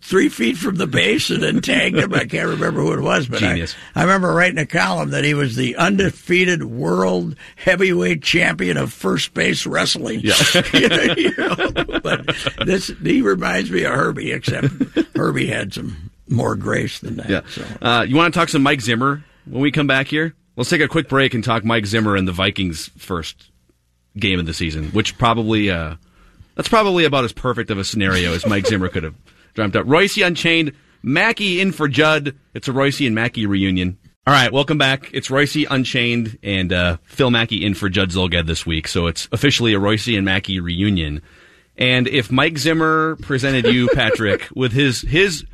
[0.00, 2.14] three feet from the base and then tagged him.
[2.14, 5.34] I can't remember who it was, but I, I remember writing a column that he
[5.34, 10.20] was the undefeated world heavyweight champion of first base wrestling.
[10.22, 10.34] Yeah.
[10.72, 14.68] you know, you know, but this he reminds me of Herbie, except
[15.14, 17.28] Herbie had some more grace than that.
[17.28, 17.40] Yeah.
[17.48, 17.64] So.
[17.80, 20.34] Uh, you want to talk some Mike Zimmer when we come back here?
[20.56, 23.47] Let's take a quick break and talk Mike Zimmer and the Vikings' first
[24.20, 25.96] game of the season, which probably uh,
[26.54, 29.14] that's probably about as perfect of a scenario as Mike Zimmer could have
[29.54, 29.84] dreamt up.
[29.86, 32.36] Royce Unchained, Mackey in for Judd.
[32.54, 33.98] It's a Royce and Mackey reunion.
[34.26, 35.10] All right, welcome back.
[35.14, 39.26] It's Royce Unchained and uh, Phil Mackey in for Judd Zulgad this week, so it's
[39.32, 41.22] officially a Royce and Mackey reunion.
[41.78, 45.44] And if Mike Zimmer presented you, Patrick, with his his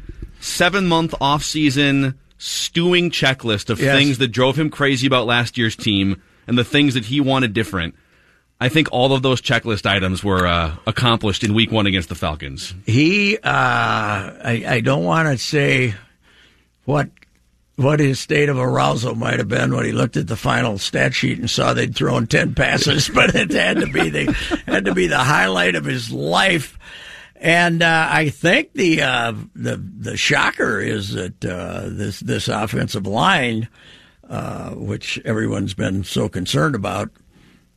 [0.41, 3.97] seven month off season stewing checklist of Yes.
[3.97, 7.53] things that drove him crazy about last year's team and the things that he wanted
[7.55, 7.95] different,
[8.61, 12.15] I think all of those checklist items were uh, accomplished in Week One against the
[12.15, 12.75] Falcons.
[12.87, 15.95] He, uh, I, I don't want to say
[16.85, 17.11] what
[17.77, 21.13] what his state of arousal might have been when he looked at the final stat
[21.13, 24.33] sheet and saw they'd thrown ten passes, but it had to be the
[24.67, 26.79] had to be the highlight of his life.
[27.37, 33.07] And uh, I think the uh, the the shocker is that uh, this this offensive
[33.07, 33.69] line,
[34.29, 37.11] uh, which everyone's been so concerned about,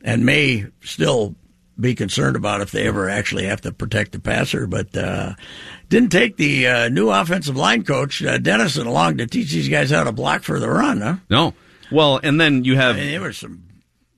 [0.03, 1.36] and may still
[1.79, 4.65] be concerned about if they ever actually have to protect the passer.
[4.67, 5.33] But uh,
[5.89, 9.91] didn't take the uh, new offensive line coach uh, Dennison along to teach these guys
[9.91, 11.01] how to block for the run.
[11.01, 11.15] Huh?
[11.29, 11.53] No,
[11.91, 13.63] well, and then you have I mean, there were some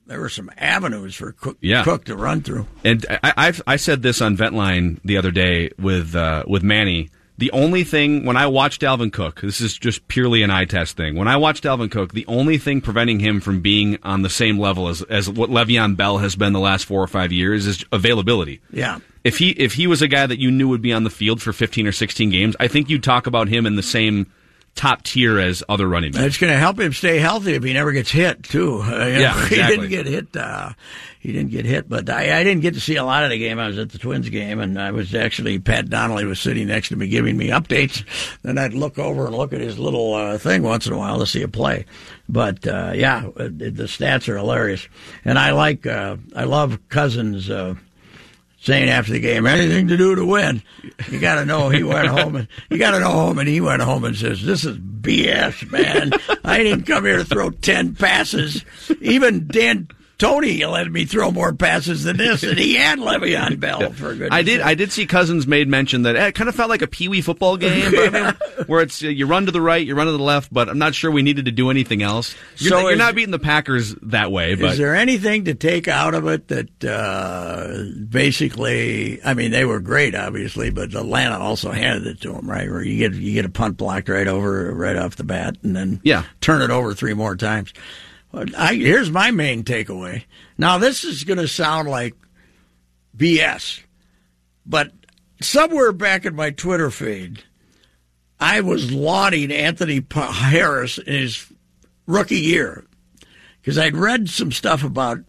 [0.10, 1.84] there were some avenues for Cook, Yeah.
[1.84, 2.65] Cook to run through.
[2.84, 7.10] And I, I've, I said this on Ventline the other day with uh, with Manny.
[7.39, 10.97] The only thing when I watched Dalvin Cook, this is just purely an eye test
[10.97, 11.15] thing.
[11.15, 14.60] When I watched Dalvin Cook, the only thing preventing him from being on the same
[14.60, 17.86] level as as what Le'Veon Bell has been the last four or five years is
[17.93, 18.60] availability.
[18.73, 18.99] Yeah.
[19.23, 21.41] If he if he was a guy that you knew would be on the field
[21.41, 24.30] for 15 or 16 games, I think you'd talk about him in the same
[24.76, 26.26] top tier as other running backs.
[26.26, 28.82] It's going to help him stay healthy if he never gets hit too.
[28.90, 30.36] Uh, you know, Yeah, he didn't get hit.
[30.36, 30.72] Uh,
[31.20, 33.38] he didn't get hit, but I, I didn't get to see a lot of the
[33.38, 33.60] game.
[33.60, 36.90] I was at the Twins game, and I was actually Pat Donnelly was sitting next
[36.90, 38.04] to me giving me updates.
[38.42, 41.20] Then I'd look over and look at his little uh, thing once in a while
[41.20, 41.86] to see a play.
[42.30, 44.88] But uh, yeah, uh, the stats are hilarious,
[45.26, 47.50] and I like uh, I love Cousins.
[48.62, 50.62] Saying after the game, anything to do to win.
[51.10, 53.62] You got to know he went home and you got to know home and he
[53.62, 56.12] went home and says, "This is BS, man.
[56.43, 58.65] I didn't come here to throw ten passes."
[59.00, 59.88] Even Dan
[60.20, 64.16] Tony let me throw more passes than this, and he had Le'Veon Bell for a
[64.16, 64.32] good.
[64.32, 64.62] I did.
[64.62, 67.08] I did see Cousins made mention that eh, it kind of felt like a pee
[67.08, 70.12] wee football game, I mean, where it's you run to the right, you run to
[70.12, 72.36] the left, but I'm not sure we needed to do anything else.
[72.58, 75.56] You're, So you're is- not beating the Packers that way, but Is there anything to
[75.56, 79.24] take out of it that uh, basically?
[79.24, 82.70] I mean, they were great, obviously, but Atlanta also handed it to them, right?
[82.70, 85.76] Where you get you get a punt blocked right over right off the bat, and
[85.76, 86.24] then Yeah.
[86.42, 87.74] turn it over three more times.
[88.34, 90.24] I, here's my main takeaway.
[90.58, 92.13] Now, this is going to sound like
[93.18, 93.82] BS,
[94.65, 94.92] but
[95.42, 97.44] somewhere back in my Twitter feed,
[98.39, 101.46] I was lauding Anthony Harris in his
[102.06, 102.86] rookie year
[103.62, 105.20] because I'd read some stuff about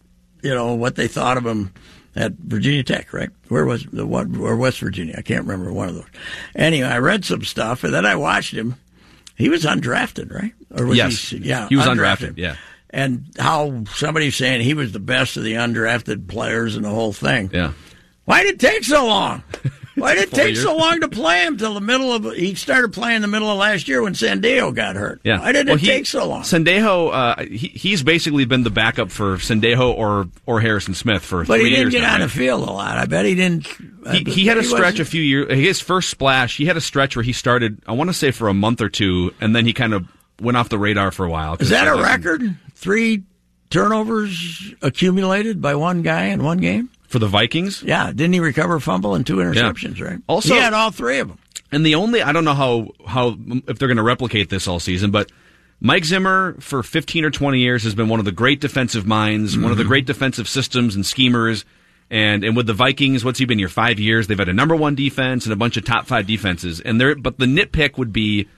[0.43, 1.73] you know what they thought of him
[2.15, 3.29] at Virginia Tech, right?
[3.49, 5.15] Where was the one or West Virginia?
[5.17, 6.05] I can't remember one of those.
[6.55, 8.75] Anyway, I read some stuff and then I watched him.
[9.35, 10.53] He was undrafted, right?
[10.77, 11.29] Or was Yes.
[11.29, 12.55] he, yeah, He was undrafted, yeah.
[12.93, 17.13] And how somebody's saying he was the best of the undrafted players and the whole
[17.13, 17.49] thing.
[17.53, 17.73] yeah.
[18.25, 19.43] Why did it take so long?
[19.95, 20.63] Why did it take years.
[20.63, 22.23] so long to play him till the middle of?
[22.35, 25.19] He started playing the middle of last year when Sendejo got hurt.
[25.23, 25.39] Yeah.
[25.41, 26.43] Why did Well, it he- take so long?
[26.43, 31.43] Sendejo, uh, he, he's basically been the backup for Sendejo or or Harrison Smith for
[31.45, 32.25] but he didn't get now, on right?
[32.27, 32.97] the field a lot.
[32.97, 33.67] I bet he didn't.
[34.11, 35.51] He, he had a stretch a few years.
[35.53, 37.81] His first splash, he had a stretch where he started.
[37.85, 40.07] I want to say for a month or two, and then he kind of
[40.39, 41.57] went off the radar for a while.
[41.59, 42.55] Is that a record?
[42.81, 43.23] Three
[43.69, 46.89] turnovers accumulated by one guy in one game.
[47.07, 47.83] for the Vikings?
[47.83, 50.01] Yeah, didn't he recover a fumble and two interceptions?
[50.01, 50.19] Right.
[50.27, 51.37] Also- he had all three of them.
[51.71, 54.79] And the only I don't know how how if they're going to replicate this all
[54.79, 55.31] season, but
[55.79, 59.57] Mike Zimmer for 15 or 20 years has been one of the great defensive minds,
[59.57, 59.89] one of the mm-hmm.
[59.89, 61.65] great defensive systems and schemers.
[62.09, 64.27] And and with the Vikings, what's he been here five years?
[64.27, 66.81] They've had a number one defense and a bunch of top five defenses.
[66.81, 68.49] And they're but the nitpick would be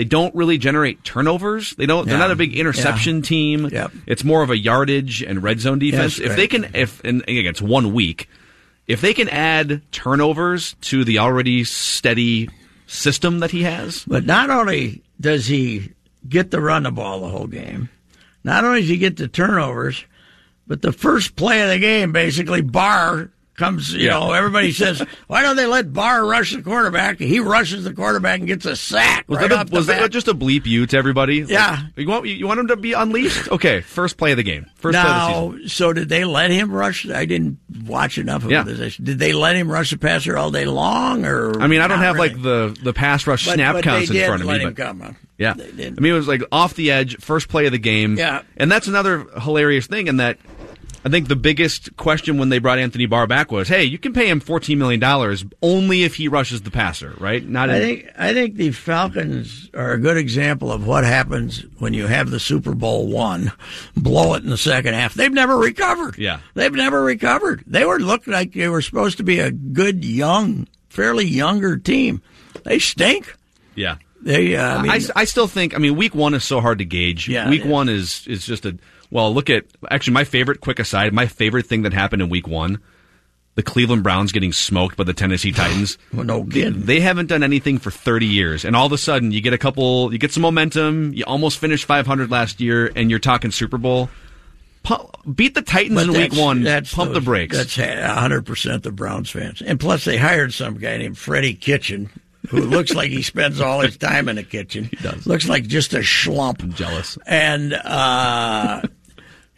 [0.00, 1.74] they don't really generate turnovers.
[1.74, 2.08] They don't.
[2.08, 3.22] They're not a big interception Yeah.
[3.22, 3.68] team.
[3.70, 3.92] Yep.
[4.06, 6.18] It's more of a yardage and red zone defense.
[6.18, 8.26] Yes, if they can, if and again, it's one week.
[8.86, 12.48] If they can add turnovers to the already steady
[12.86, 15.90] system that he has, But not only does he
[16.26, 17.90] get to run the ball the whole game,
[18.42, 20.02] not only does he get the turnovers,
[20.66, 24.18] but the first play of the game, basically, Barr comes, you Yeah.
[24.18, 27.18] know, everybody says, why don't they let Barr rush the quarterback?
[27.20, 30.26] He rushes the quarterback and gets a sack was, right that, a, was that just
[30.26, 31.44] a bleep you to everybody?
[31.46, 31.82] Yeah.
[31.96, 33.48] Like, you want you want him to be unleashed?
[33.50, 34.66] Okay, first play of the game.
[34.76, 35.68] First play of the now, season.
[35.68, 37.08] so did they let him rush?
[37.08, 38.64] I didn't watch enough of Yeah.
[38.64, 38.96] this.
[38.96, 41.24] Did they let him rush the passer all day long?
[41.24, 42.30] Or I mean, I don't have really?
[42.30, 45.14] like the the pass rush But- snap but counts in front of me, but.
[45.38, 45.54] Yeah.
[45.54, 45.98] They did.
[45.98, 48.16] I mean, it was like off the edge, first play of the game.
[48.18, 48.42] Yeah.
[48.58, 50.38] And that's another hilarious thing in that
[51.02, 54.12] I think the biggest question when they brought Anthony Barr back was, hey, you can
[54.12, 55.02] pay him $14 million
[55.62, 57.42] only if he rushes the passer, right?
[57.46, 61.64] Not I in, think I think the Falcons are a good example of what happens
[61.78, 63.50] when you have the Super Bowl one,
[63.96, 65.14] blow it in the second half.
[65.14, 66.18] They've never recovered.
[66.18, 66.40] Yeah.
[66.54, 67.64] they've never recovered.
[67.66, 72.20] They were looked like they were supposed to be a good young, fairly younger team.
[72.64, 73.34] They stink.
[73.74, 73.96] yeah.
[74.22, 75.74] They, uh, I mean, I, I still think.
[75.74, 77.26] I mean, week one is so hard to gauge.
[77.26, 77.66] Yeah, week is.
[77.66, 78.76] one is is just a
[79.10, 79.32] well.
[79.32, 80.60] Look at actually my favorite.
[80.60, 82.80] Quick aside, my favorite thing that happened in week one,
[83.56, 85.98] the Cleveland Browns getting smoked by the Tennessee Titans.
[86.12, 86.82] well, no kidding.
[86.84, 89.58] They haven't done anything for 30 years, and all of a sudden you get a
[89.58, 91.12] couple, you get some momentum.
[91.14, 94.08] You almost finished 500 last year, and you're talking Super Bowl.
[94.82, 96.62] Pu- beat the Titans But in week one.
[96.62, 97.54] that's Pump the brakes.
[97.54, 102.08] That's hundred percent the Browns fans, and plus they hired some guy named Freddie Kitchen,
[102.48, 104.84] who looks like he spends all his time in the kitchen.
[104.90, 105.26] He does.
[105.26, 106.62] Looks like just a schlump.
[106.62, 107.18] I'm jealous.
[107.26, 108.80] And uh,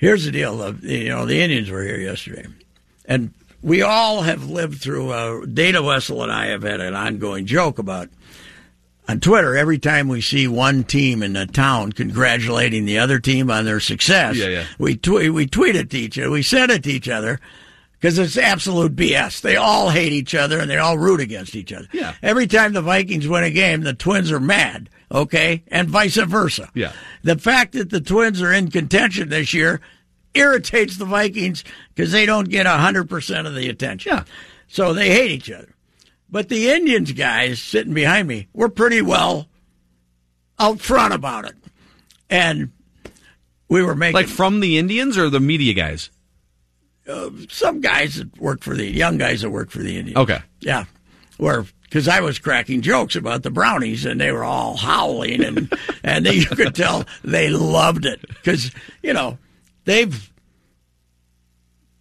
[0.02, 2.46] here's the deal: the, you know, the Indians were here yesterday,
[3.06, 5.10] and we all have lived through.
[5.10, 8.10] Uh, Dana Wessel and I have had an ongoing joke about
[9.08, 13.50] on Twitter every time we see one team in a town congratulating the other team
[13.50, 14.36] on their success.
[14.36, 14.66] Yeah, yeah.
[14.78, 16.30] We tweet, we tweet it to each other.
[16.30, 17.40] We send it to each other
[18.00, 19.40] because it's absolute BS.
[19.40, 21.88] They all hate each other and they all root against each other.
[21.92, 22.14] Yeah.
[22.22, 24.88] Every time the Vikings win a game, the Twins are mad.
[25.12, 26.70] Okay, and vice versa.
[26.75, 26.92] Yeah.
[27.22, 29.83] The fact that the Twins are in contention this year
[30.33, 34.12] irritates the Vikings because they don't get hundred percent of the attention.
[34.12, 34.25] Yeah.
[34.68, 35.75] So they hate each other.
[36.31, 39.48] But the Indians guys sitting behind me were pretty well
[40.59, 41.57] out front about it.
[42.31, 42.72] And
[43.68, 46.11] we were making like from the Indians or the media guys.
[47.07, 50.16] Uh, some guys that work for the young guys that work for the Indians.
[50.16, 50.38] Okay.
[50.61, 50.85] Yeah.
[51.37, 55.70] Where because I was cracking jokes about the brownies and they were all howling and
[56.02, 58.70] and they, you could tell they loved it because
[59.02, 59.37] you know
[59.85, 60.31] they've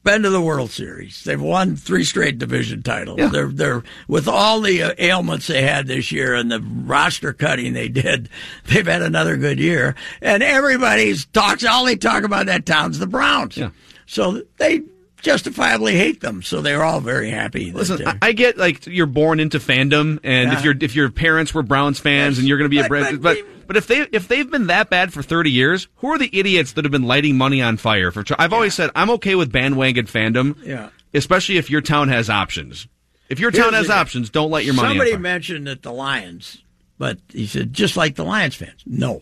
[0.06, 1.26] been to the World Series.
[1.26, 3.20] They've won three straight division titles.
[3.20, 3.28] Yeah.
[3.28, 7.74] They're they're with all the uh, ailments they had this year and the roster cutting
[7.74, 8.30] they did.
[8.68, 11.66] They've had another good year, and everybody's talks.
[11.66, 13.58] All they talk about that town's the Browns.
[13.58, 13.72] Yeah.
[14.06, 14.84] So they
[15.22, 16.42] justifiably hate them.
[16.44, 17.72] So they're all very happy.
[17.72, 20.58] Listen, uh, I, I get like you're born into fandom, and Yeah.
[20.58, 23.18] if your if your parents were Browns fans, and you're going to be a Browns,
[23.18, 26.18] but but but if they if they've been that bad for 30 years, who are
[26.18, 28.24] the idiots that have been lighting money on fire for?
[28.38, 30.90] I've always said I'm okay with bandwagon fandom, Yeah.
[31.14, 32.88] especially if your town has options.
[33.30, 35.92] If your Here's town has the- options, don't let your money Somebody mentioned that the
[35.94, 36.64] Lions,
[36.98, 38.82] but he said just like the Lions fans.
[38.86, 39.22] No,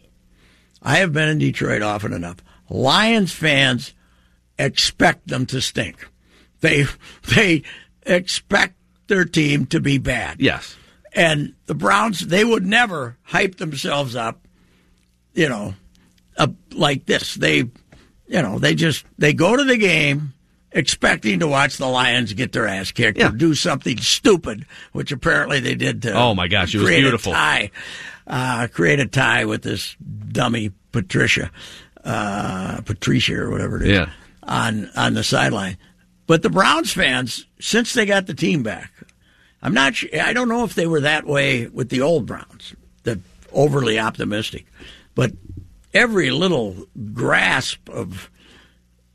[0.81, 2.37] I have been in Detroit often enough.
[2.71, 3.93] Lions fans
[4.59, 6.07] expect them to stink.
[6.61, 6.85] They
[7.35, 7.63] they
[8.03, 8.75] expect
[9.07, 10.39] their team to be bad.
[10.39, 10.75] yes,
[11.13, 14.47] And the Browns, they would never hype themselves up,
[15.33, 15.73] you know,
[16.37, 17.33] up like this.
[17.33, 17.71] They, you
[18.41, 20.33] know, they just they go to the game
[20.71, 23.29] expecting to watch the Lions get their ass kicked Yeah.
[23.29, 26.13] or do something stupid, which apparently they did to.
[26.13, 27.31] Oh, my gosh, it was beautiful.
[27.31, 27.71] A tie,
[28.27, 29.95] uh, create a tie with this
[30.31, 31.49] dummy Patricia,
[32.03, 34.09] uh, Patricia or whatever it is, Yeah.
[34.49, 35.77] On on the sideline.
[36.27, 38.91] But the Browns fans, since they got the team back,
[39.61, 39.95] I'm not.
[39.95, 43.19] Sure, I don't know if they were that way with the old Browns, the
[43.53, 44.65] overly optimistic,
[45.15, 45.31] but
[45.93, 46.75] every little
[47.13, 48.29] grasp of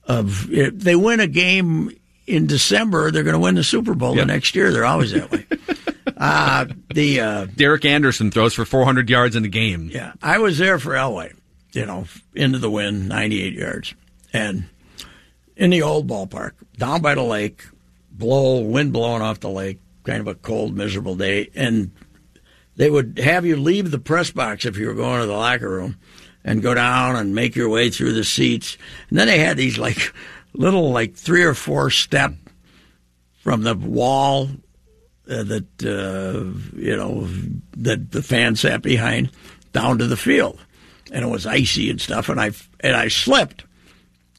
[0.07, 1.91] of if they win a game
[2.27, 4.23] in December, they're going to win the Super Bowl Yeah.
[4.23, 4.73] the next year.
[4.73, 5.47] They're always that way.
[6.17, 9.91] uh, the uh, Derek Anderson throws for 400 yards in the game.
[9.93, 11.33] yeah, I was there for Elway,
[11.73, 13.95] you know, into the wind, 98 yards,
[14.33, 14.65] and
[15.57, 17.65] in the old ballpark, down by the lake,
[18.11, 21.91] blow wind blowing off the lake, kind of a cold, miserable day, and
[22.77, 25.69] they would have you leave the press box if you were going to the locker
[25.69, 25.97] room,
[26.45, 28.77] and go down and make your way through the seats,
[29.09, 30.13] and then they had these like
[30.53, 32.35] little like three or four step
[33.43, 34.49] from the wall
[35.29, 37.27] uh, that uh, you know
[37.77, 39.31] that the fan sat behind
[39.73, 40.59] down to the field,
[41.13, 43.65] and it was icy and stuff, and I and I slipped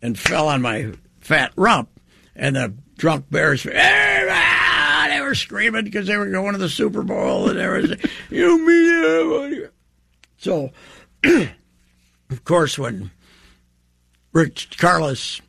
[0.01, 0.91] and fell on my
[1.25, 1.89] fat rump,
[2.35, 3.65] and the drunk bears.
[3.67, 7.91] Ah," They were screaming because they were going to the Super Bowl, and there was
[8.29, 9.69] you media.
[10.37, 10.71] So,
[11.23, 13.11] of course, when
[14.33, 15.41] Rich Karlis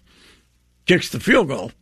[0.87, 1.73] kicks the field goal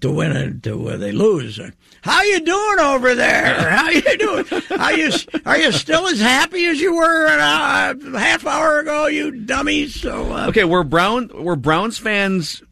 [0.00, 1.58] to win it, to they lose.
[1.60, 1.70] uh,
[2.02, 3.70] How you doing over there?
[3.70, 4.44] How you doing?
[4.78, 5.10] Are you
[5.44, 9.06] are you still as happy as you were an, uh, half hour ago?
[9.06, 10.00] You dummies!
[10.00, 11.30] So uh, Okay, we're Brown.
[11.34, 12.62] We're Browns fans.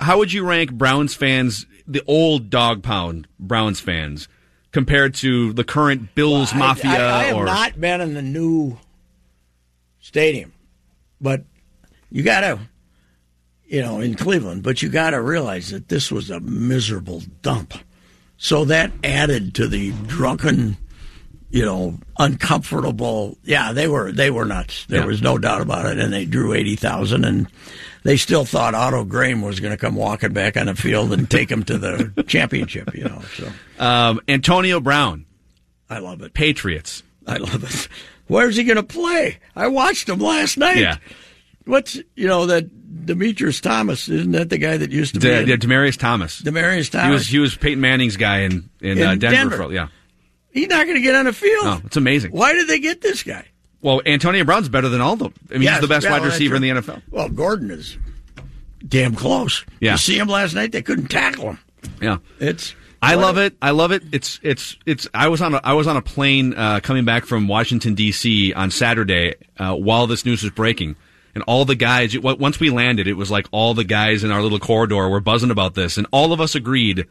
[0.00, 4.28] How would you rank Browns fans, the old dog pound Browns fans,
[4.72, 6.90] compared to the current Bills I- Mafia?
[6.90, 8.78] I, I have or not been in the new
[10.00, 10.52] stadium,
[11.20, 11.44] but
[12.10, 12.58] you got to,
[13.66, 14.62] you know, in Cleveland.
[14.62, 17.74] But you got to realize that this was a miserable dump.
[18.38, 20.76] So that added to the drunken,
[21.56, 23.38] you know, uncomfortable.
[23.44, 24.84] Yeah, they were they were nuts.
[24.86, 25.06] There Yeah.
[25.06, 25.98] was no doubt about it.
[25.98, 27.46] And they drew eighty thousand, and
[28.02, 31.28] they still thought Otto Graham was going to come walking back on the field and
[31.30, 32.94] take them to the championship.
[32.94, 35.26] You know, so um, Antonio Brown,
[35.90, 36.34] I love it.
[36.34, 37.02] Patriots.
[37.26, 37.88] I love it.
[38.28, 39.38] Where's he going to play?
[39.54, 40.78] I watched him last night.
[40.78, 40.96] Yeah.
[41.64, 45.42] What's you know that Demetrius Thomas isn't that the guy that used to be De-
[45.42, 46.40] in- yeah, Demaryius Thomas.
[46.42, 47.06] Demaryius Thomas?
[47.06, 49.30] He was he was Peyton Manning's guy in in, In uh, Denver.
[49.50, 49.56] Denver.
[49.56, 49.88] For, yeah.
[50.56, 51.64] He's not going to get on the field.
[51.66, 52.32] Oh, it's amazing.
[52.32, 53.44] Why did they get this guy?
[53.82, 55.34] Well, Antonio Brown's better than all of them.
[55.50, 56.70] I mean, Yes, he's the best yeah, wide receiver in the.
[56.70, 57.02] NFL.
[57.10, 57.98] Well, Gordon is
[58.88, 59.64] damn close.
[59.80, 59.92] Yeah.
[59.92, 60.72] You see him last night?
[60.72, 61.58] They couldn't tackle him.
[62.00, 62.18] Yeah.
[62.40, 63.56] It's I what love it.
[63.60, 64.02] I love it.
[64.12, 65.06] It's it's it's.
[65.12, 68.54] I was on a, I was on a plane uh, coming back from Washington D.C.
[68.54, 70.96] on Saturday uh, while this news was breaking,
[71.34, 72.14] and all the guys.
[72.14, 75.20] it- Once we landed, it was like all the guys in our little corridor were
[75.20, 77.04] buzzing about this, and all of us agreed.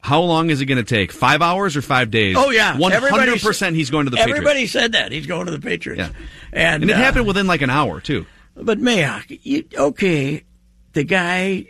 [0.00, 1.12] How long is it going to take?
[1.12, 2.36] Five hours or five days?
[2.38, 3.76] Oh yeah, hundred percent.
[3.76, 4.38] He's going to the Patriots.
[4.38, 4.72] Everybody Patriots.
[4.72, 6.00] said that he's going to the Patriots.
[6.00, 6.24] Yeah.
[6.52, 8.24] and and it uh, happened within like an hour too.
[8.54, 10.44] But Mayock, you, okay,
[10.92, 11.66] the guy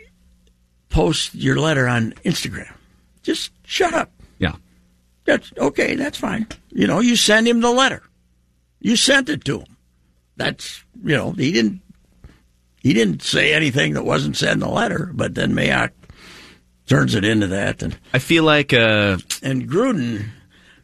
[0.89, 2.71] posts your letter on Instagram.
[3.23, 4.11] Just shut up.
[4.37, 4.55] Yeah.
[5.25, 5.95] That's okay.
[5.95, 6.47] That's fine.
[6.69, 8.03] You know, you send him the letter.
[8.79, 9.77] You sent it to him.
[10.37, 11.81] That's you know he didn't
[12.81, 15.11] he didn't say anything that wasn't said in the letter.
[15.13, 15.91] But then Mayock
[16.89, 20.29] turns it into that, and I feel like uh, and Gruden,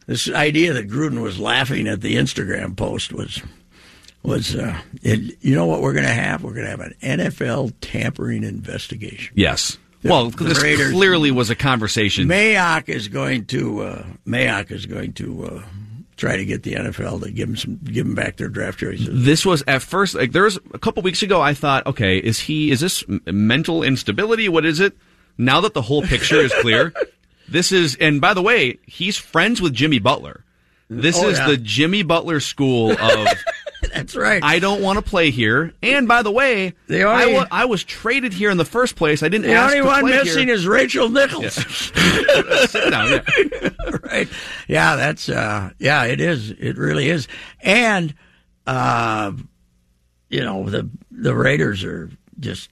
[0.06, 3.42] this idea that Gruden was laughing at the Instagram post was
[4.22, 6.42] was uh, it, you know what we're going to have?
[6.42, 9.34] We're going to have an NFL tampering investigation.
[9.36, 9.78] yes.
[10.02, 12.28] Well, the this Raiders- clearly was a conversation.
[12.28, 15.62] Mayock is going to uh, Mayock is going to uh,
[16.16, 19.08] try to get the NFL to give him some give him back their draft choices.
[19.10, 21.40] this was at first like there was a couple weeks ago.
[21.40, 24.48] I thought, okay, is he is this mental instability?
[24.48, 24.96] What is it?
[25.38, 26.92] Now that the whole picture is clear,
[27.48, 27.96] this is.
[27.96, 30.44] And by the way, he's friends with Jimmy Butler.
[30.88, 31.48] This Oh, is yeah.
[31.48, 33.28] the Jimmy Butler school of
[33.92, 34.42] That's right.
[34.42, 35.72] I don't want to play here.
[35.82, 38.94] And by the way, The only- I, wa- I was traded here in the first
[38.96, 39.22] place.
[39.22, 40.54] I didn't the only one missing here.
[40.54, 41.54] is Rachel Nichols.
[42.70, 43.68] Sit down, yeah.
[44.02, 44.28] right?
[44.68, 46.50] Yeah, that's uh, yeah, it is.
[46.50, 47.26] It really is.
[47.60, 48.14] And
[48.66, 49.32] uh,
[50.30, 52.70] you know the the Raiders are just.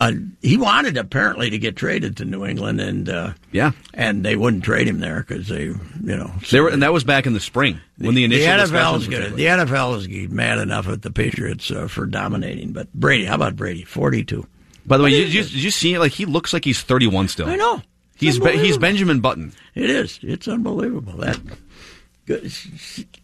[0.00, 3.70] Uh, he wanted apparently to get traded to New England, and uh, Yeah.
[3.94, 7.04] and they wouldn't trade him there because they, you know, They were, and that was
[7.04, 9.36] back in the spring when the initial the NFL is good.
[9.36, 13.54] The NFL is mad enough at the Patriots uh, for dominating, but Brady, how about
[13.56, 13.84] Brady?
[13.84, 14.44] Forty-two.
[14.84, 16.00] By the way, did you, did you see it?
[16.00, 17.48] Like he looks like he's 31 still.
[17.48, 17.76] I know.
[17.76, 18.76] It's He's be, he's.
[18.76, 19.52] Benjamin Button.
[19.74, 20.18] It is.
[20.22, 21.14] It's unbelievable.
[21.18, 21.40] That,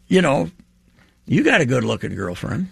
[0.09, 0.51] you know,
[1.27, 2.69] you got a good looking girlfriend.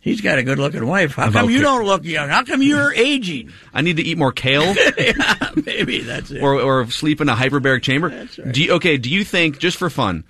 [0.00, 1.14] He's got a good looking wife.
[1.14, 2.30] How come you don't look young?
[2.30, 3.52] How come you're aging?
[3.74, 6.42] I need to eat more kale yeah, maybe that's it.
[6.42, 8.08] or or sleep in a hyperbaric chamber.
[8.08, 8.52] That's right.
[8.52, 10.24] Do you, okay, do you think just for fun,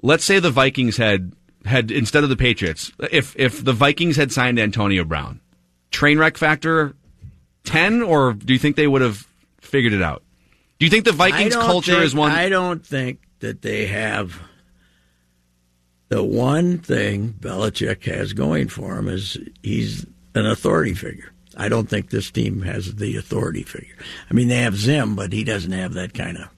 [0.00, 1.32] let's say the Vikings had
[1.66, 5.40] had instead of the Patriots, if if the Vikings had signed Antonio Brown,
[5.90, 6.94] train wreck factor
[7.64, 9.26] 10 or do you think they would have
[9.60, 10.22] figured it out?
[10.78, 14.40] Do you think the Vikings culture think- is one I don't think that they have.
[16.12, 20.04] The one thing Belichick has going for him is he's
[20.34, 21.32] an authority figure.
[21.56, 23.96] I don't think this team has the authority figure.
[24.30, 26.50] I mean, they have Zim, but he doesn't have that kind of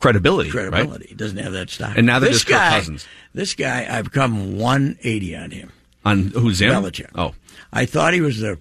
[0.00, 1.06] credibility, credibility.
[1.08, 1.16] right?
[1.16, 1.96] Doesn't have that stock.
[1.96, 3.08] And now they're this guy, Cousins.
[3.32, 5.72] This guy, I've come 180 on him.
[6.04, 6.68] On who's in?
[6.68, 7.08] Belichick.
[7.14, 7.32] Oh,
[7.72, 8.58] I thought he was the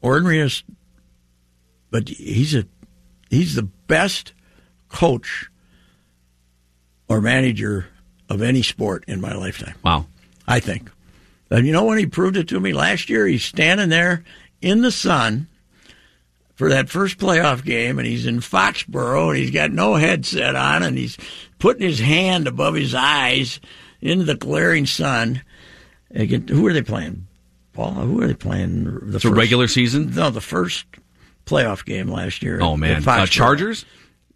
[0.00, 0.62] ordinariest,
[1.90, 2.66] but he's a
[3.30, 4.32] he's the best
[4.88, 5.50] coach
[7.08, 7.88] or manager
[8.28, 9.74] of any sport in my lifetime.
[9.82, 10.06] wow.
[10.46, 10.90] I think.
[11.50, 13.26] And you know when he proved it to me last year?
[13.26, 14.24] He's standing there
[14.60, 15.46] in the sun
[16.54, 20.82] for that first playoff game, and he's in Foxborough, and he's got no headset on,
[20.82, 21.16] and he's
[21.58, 23.60] putting his hand above his eyes
[24.00, 25.42] into the glaring sun.
[26.10, 27.26] Again, who are they playing?
[27.72, 28.84] Paul, who are they playing?
[29.10, 30.14] The It's a regular season?
[30.14, 30.86] No, the first
[31.46, 32.60] playoff game last year.
[32.60, 33.06] Oh man.
[33.06, 33.84] Uh, Chargers?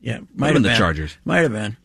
[0.00, 1.16] Yeah, Might have been the Chargers.
[1.24, 1.76] Might have been.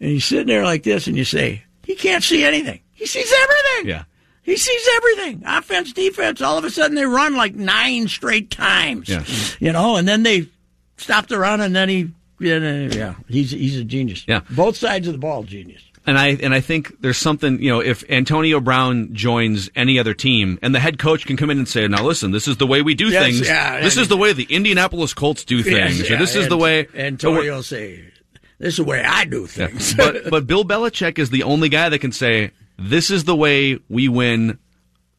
[0.00, 2.80] And he's sitting there like this, and you say, he can't see anything.
[2.92, 3.88] He sees everything.
[3.90, 4.04] Yeah.
[4.42, 5.42] He sees everything.
[5.46, 6.40] Offense, defense.
[6.40, 9.08] All of a sudden, they run like nine straight times.
[9.08, 9.24] Yeah.
[9.58, 10.48] You know, and then they
[10.96, 14.24] stop the run, and then he, yeah, yeah, he's he's a genius.
[14.26, 14.40] Yeah.
[14.50, 15.82] both sides of the ball, genius.
[16.06, 20.14] And I and I think there's something you know if Antonio Brown joins any other
[20.14, 22.66] team and the head coach can come in and say now listen this is the
[22.66, 25.98] way we do Yes, things yeah, this is the way the Indianapolis Colts do things
[25.98, 28.10] Yes, yeah, this is the way Antonio say,
[28.58, 29.66] "This is the way I do Yeah.
[29.68, 33.36] things." but but Bill Belichick is the only guy that can say this is the
[33.36, 34.58] way we win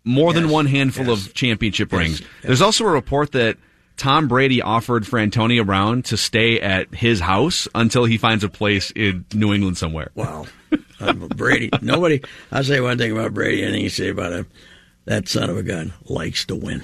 [0.06, 1.28] more than one handful yes.
[1.28, 2.22] of championship rings.
[2.42, 3.58] There's also a report that
[3.98, 8.50] Tom Brady offered for Antonio Brown to stay at his house until he finds a
[8.50, 10.10] place in New England somewhere.
[10.16, 10.46] Wow.
[11.02, 11.70] Um, Brady.
[11.82, 12.22] Nobody.
[12.50, 13.62] I'll say one thing about Brady.
[13.62, 14.48] Anything you say about him,
[15.04, 16.82] that son of a gun likes to win.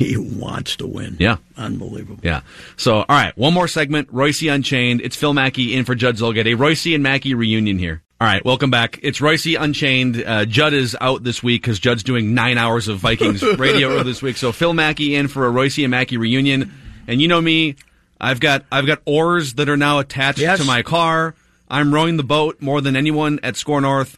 [0.00, 1.18] He wants to win.
[1.20, 1.36] Yeah.
[1.58, 2.20] Unbelievable.
[2.22, 2.40] Yeah.
[2.78, 4.10] So, all right, one more segment.
[4.10, 5.02] Reusse Unchained.
[5.02, 6.46] It's Phil Mackey in for Judd Zulgad.
[6.50, 8.00] A Reusse and Mackey reunion here.
[8.18, 8.98] All right, welcome back.
[9.02, 10.24] It's Reusse Unchained.
[10.26, 14.22] Uh, Judd is out this week because Judd's doing nine hours of Vikings radio this
[14.22, 14.38] week.
[14.38, 16.72] So Phil Mackey in for a Reusse and Mackey reunion.
[17.06, 17.76] And you know me,
[18.18, 20.60] I've got I've got oars that are now attached Yes.
[20.60, 21.34] to my car.
[21.68, 24.16] I'm rowing the boat more than anyone at SKOR North.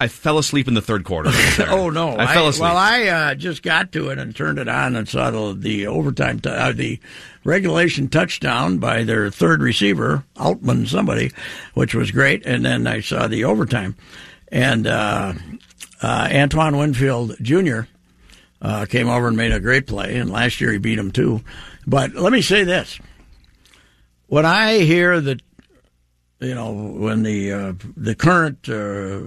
[0.00, 1.30] I fell asleep in the third quarter.
[1.70, 2.16] Oh no!
[2.16, 2.62] I fell asleep.
[2.62, 5.86] well, I uh, just got to it and turned it on and saw the, the
[5.88, 7.00] overtime, t- uh, the
[7.44, 11.32] regulation touchdown by their third receiver, Autman, somebody,
[11.74, 12.46] which was great.
[12.46, 13.96] And then I saw the overtime,
[14.52, 15.34] and uh,
[16.00, 17.80] uh, Antoine Winfield Jr.
[18.62, 20.16] Uh, came over and made a great play.
[20.16, 21.42] And last year he beat him too.
[21.86, 23.00] But let me say this:
[24.28, 25.40] when I hear that,
[26.40, 29.20] you know, when the uh, the current uh,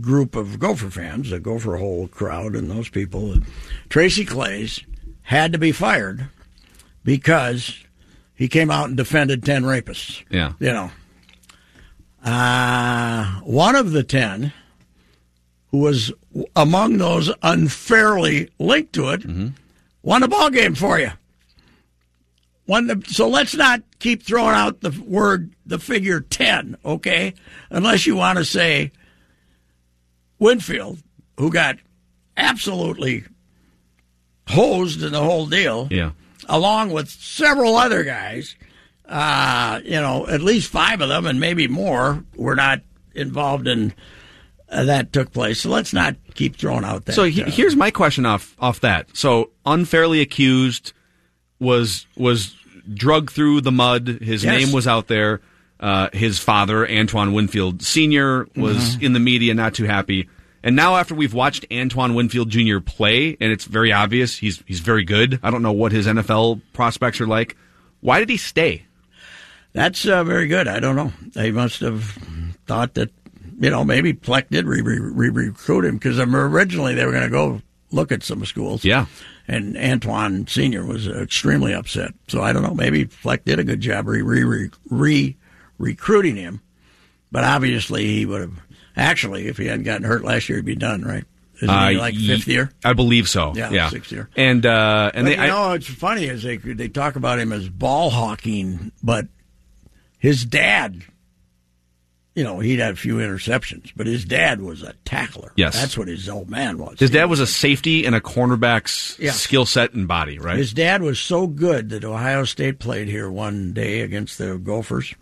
[0.00, 3.36] group of Gopher fans, the Gopher Hole crowd, and those people,
[3.88, 4.84] Tracy Claeys
[5.22, 6.28] had to be fired
[7.04, 7.84] because
[8.34, 10.24] he came out and defended ten rapists.
[10.30, 10.54] yeah.
[10.58, 10.90] You know,
[12.24, 14.52] uh, one of the ten
[15.70, 16.12] who was
[16.56, 19.22] among those unfairly linked to it
[20.02, 21.10] won a ball game for you.
[22.68, 27.34] Won the, so let's not keep throwing out the word, the figure 10, okay?
[27.70, 28.92] Unless you want to say
[30.38, 30.98] Winfield,
[31.38, 31.78] who got
[32.36, 33.24] absolutely
[34.48, 36.10] hosed in the whole deal, Yeah.
[36.48, 38.54] along with several other guys.
[39.08, 42.82] Uh, you know, at least five of them, and maybe more, were not
[43.14, 43.94] involved in
[44.70, 45.62] uh, that took place.
[45.62, 47.14] So let's not keep throwing out that.
[47.14, 49.08] So he, uh, here's my question off off that.
[49.16, 50.92] So unfairly accused
[51.58, 52.54] was was
[52.92, 54.06] drugged through the mud.
[54.22, 54.58] His Yes.
[54.64, 55.40] name was out there.
[55.80, 60.28] Uh, his father, Antoine Winfield Sr., was in the media, not too happy.
[60.64, 62.80] And now, after we've watched Antoine Winfield Jr.
[62.80, 65.38] play, and it's very obvious he's he's very good.
[65.42, 67.56] I don't know what his NFL prospects are like.
[68.00, 68.82] Why did he stay?
[69.72, 70.66] That's uh, very good.
[70.66, 71.12] I don't know.
[71.34, 72.02] They must have
[72.66, 73.10] thought that,
[73.60, 77.62] you know, maybe Fleck did re recruit him because originally they were going to go
[77.92, 78.84] look at some schools.
[78.84, 79.06] Yeah.
[79.50, 80.84] And Antoine Sr.
[80.84, 82.12] was extremely upset.
[82.28, 82.74] So I don't know.
[82.74, 85.36] Maybe Fleck did a good job re, re, re
[85.78, 86.60] recruiting him.
[87.32, 88.60] But obviously he would have,
[88.96, 91.24] actually, if he hadn't gotten hurt last year, he'd be done, right?
[91.62, 92.70] Isn't he Uh, like fifth year?
[92.84, 93.52] I believe so.
[93.56, 94.28] Yeah, Yeah, sixth year.
[94.36, 97.38] And uh, and But they, you I- know, it's funny is they they talk about
[97.38, 99.26] him as ball hawking, but
[100.18, 101.02] his dad,
[102.38, 105.52] you know, he'd had a few interceptions, but his dad was a tackler.
[105.56, 105.74] Yes.
[105.74, 107.00] that's what his old man was.
[107.00, 109.32] his dad was a safety and a cornerback's Yeah.
[109.32, 110.56] skill set and body, right?
[110.56, 115.14] His dad was so good that Ohio State played here one day against the Gophers,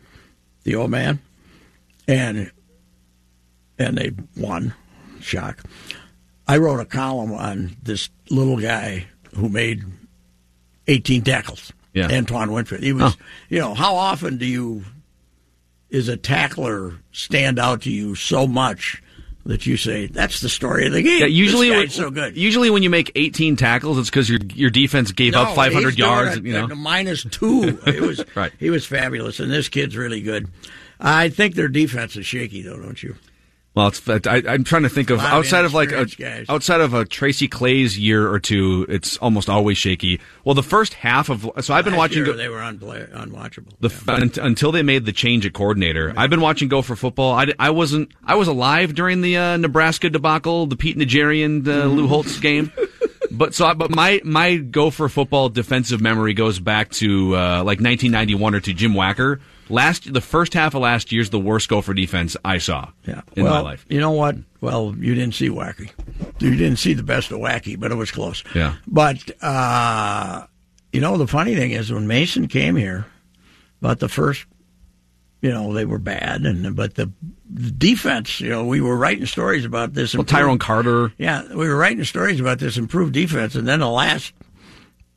[0.64, 1.20] the old man,
[2.06, 2.50] and
[3.78, 4.74] and they won.
[5.20, 5.62] Shock.
[6.46, 9.84] I wrote a column on this little guy who made
[10.86, 11.72] 18 tackles.
[11.94, 12.08] Yeah.
[12.12, 12.82] Antoine Winfield.
[12.82, 13.24] He was, Oh.
[13.48, 14.84] you know, how often do you,
[15.90, 19.02] is a tackler stand out to you so much
[19.44, 21.20] that you say, that's the story of the game?
[21.20, 22.36] Yeah, usually, when, so good.
[22.36, 25.96] usually when you make 18 tackles, it's because your your defense gave No, up 500
[25.96, 26.36] yards.
[26.36, 27.80] it you know, a minus two.
[27.86, 28.52] It was Right.
[28.58, 30.48] He was fabulous, and this kid's really good.
[30.98, 33.14] I think their defense is shaky, though, don't you?
[33.76, 36.46] Well, it's I, I'm trying to think of outside of like a, guys.
[36.48, 40.18] outside of a Tracy Claeys' year or two, it's almost always shaky.
[40.44, 42.24] Well, the first half of so I've been watching.
[42.24, 43.74] Go, they were unplay, unwatchable.
[43.80, 46.14] the f un- until they made the change at coordinator.
[46.16, 47.34] I've been watching Gopher Football.
[47.34, 51.84] I, I wasn't I was alive during the uh, Nebraska debacle, the Pete Najarian uh,
[51.84, 52.72] Lou Holtz game.
[53.28, 57.80] But so, I, but my my Gopher Football defensive memory goes back to uh, like
[57.80, 59.40] 1991 or to Jim Wacker.
[59.68, 63.22] Last the first half of last year's the worst Gopher defense I saw yeah.
[63.34, 63.84] in well, my life.
[63.88, 64.36] You know what?
[64.60, 65.90] Well, you didn't see Wacky.
[66.38, 68.44] You didn't see the best of Wacky, but it was close.
[68.54, 68.76] Yeah.
[68.86, 70.46] But, uh,
[70.92, 73.06] you know, the funny thing is when Mason came here,
[73.80, 74.46] about the first,
[75.42, 77.10] you know, they were bad, and but the,
[77.48, 80.14] the defense, you know, we were writing stories about this.
[80.14, 81.12] Well, improved- Tyrone Carter.
[81.18, 84.32] Yeah, we were writing stories about this improved defense, and then the last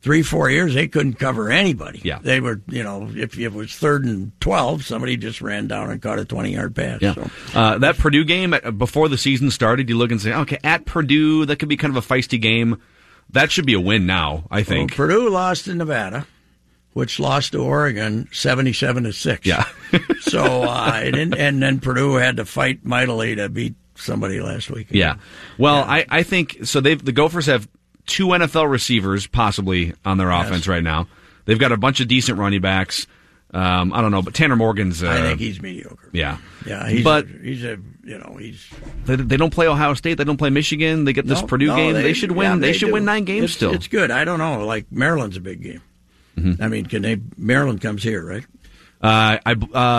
[0.02, 2.00] three, four years, they couldn't cover anybody.
[2.02, 2.18] Yeah.
[2.22, 6.00] They were, you know, if it was third and 12, somebody just ran down and
[6.00, 7.00] caught a 20 yard pass.
[7.02, 7.30] Yeah, So.
[7.54, 10.86] uh, that Purdue game uh, before the season started, you look and say, okay, at
[10.86, 12.80] Purdue, that could be kind of a feisty game.
[13.30, 14.44] That should be a win now.
[14.50, 14.96] I Well, think.
[14.96, 16.26] Purdue lost to Nevada,
[16.94, 19.46] which lost to Oregon 77 to 6.
[19.46, 19.64] Yeah.
[20.20, 24.86] so, uh, didn't, and then Purdue had to fight mightily to beat somebody last week.
[24.90, 25.16] Yeah.
[25.58, 26.80] Well, I, I think so.
[26.80, 27.68] They the Gophers have
[28.06, 31.08] two NFL receivers possibly on their offense right now.
[31.44, 33.06] They've got a bunch of decent running backs.
[33.52, 35.02] Um, I don't know, but Tanner Morgan's.
[35.02, 36.08] Uh, I think he's mediocre.
[36.12, 36.38] yeah.
[36.64, 38.64] Yeah, he's but a, he's a you know he's
[39.06, 40.14] they, they don't play Ohio State.
[40.18, 41.04] They don't play Michigan.
[41.04, 41.94] They get this No, Purdue no, game.
[41.94, 42.52] They, should win.
[42.52, 42.92] yeah, they, should do.
[42.92, 43.72] win nine games It's- still.
[43.74, 44.12] It's good.
[44.12, 44.64] I don't know.
[44.64, 45.82] Like Maryland's a big game.
[46.38, 46.62] Mm-hmm.
[46.62, 47.20] I mean, can they?
[47.36, 48.44] Maryland comes here, right?
[49.02, 49.52] Uh, I,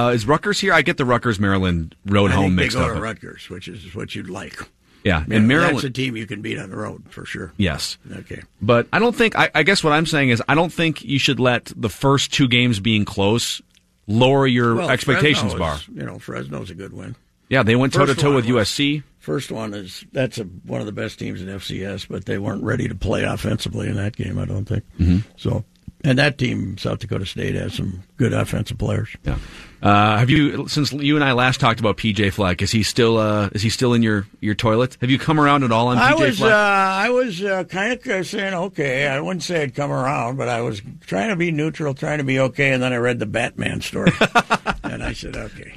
[0.08, 0.72] uh, is Rutgers here?
[0.74, 2.96] I get the Rutgers Maryland road I home mixed they go up.
[2.96, 4.58] to Rutgers, which is what you'd like.
[5.04, 5.76] Yeah, Yeah, and Maryland.
[5.78, 7.54] that's a team you can beat on the road for sure.
[7.58, 7.98] yes.
[8.12, 8.42] Okay.
[8.62, 9.36] But I don't think.
[9.38, 12.34] I, I guess what I'm saying is I don't think you should let the first
[12.34, 13.62] two games being close
[14.08, 15.76] lower your Well, expectations bar.
[15.76, 17.16] is- you know, Fresno's a good win.
[17.50, 19.04] Yeah, they went toe to toe with was- USC.
[19.20, 22.64] First one is that's a, one of the best teams in FCS, but they weren't
[22.64, 24.40] ready to play offensively in that game.
[24.40, 24.84] I don't think.
[25.00, 25.20] Mm-hmm.
[25.38, 25.64] So,
[26.04, 29.16] and that team, South Dakota State, has some good offensive players.
[29.24, 29.38] Yeah.
[29.82, 32.62] Uh, have you since you and I last talked about PJ Fleck?
[32.62, 34.96] Is he still uh, is he still in your, your toilet?
[35.02, 36.48] Have you come around at all on I PJ was, uh?
[36.48, 39.08] I was uh, kind of saying okay.
[39.08, 42.24] I wouldn't say I'd come around, but I was trying to be neutral, trying to
[42.24, 42.74] be okay.
[42.74, 44.12] And then I read the Batman story,
[44.84, 45.74] and I said, okay,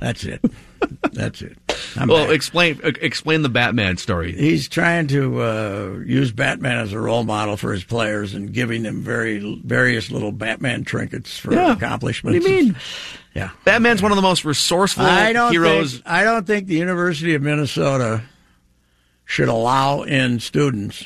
[0.00, 0.44] that's it,
[1.12, 1.56] that's it.
[1.96, 2.34] I'm well, back.
[2.34, 4.32] explain explain the Batman story.
[4.32, 8.82] He's trying to uh, use Batman as a role model for his players and giving
[8.82, 11.72] them very various little Batman trinkets for Yeah.
[11.72, 12.44] accomplishments.
[12.44, 12.76] What do you mean?
[13.34, 13.50] Yeah.
[13.64, 15.94] Batman's one of the most resourceful I don't heroes.
[15.94, 18.22] think I don't think the University of Minnesota
[19.24, 21.04] should allow in students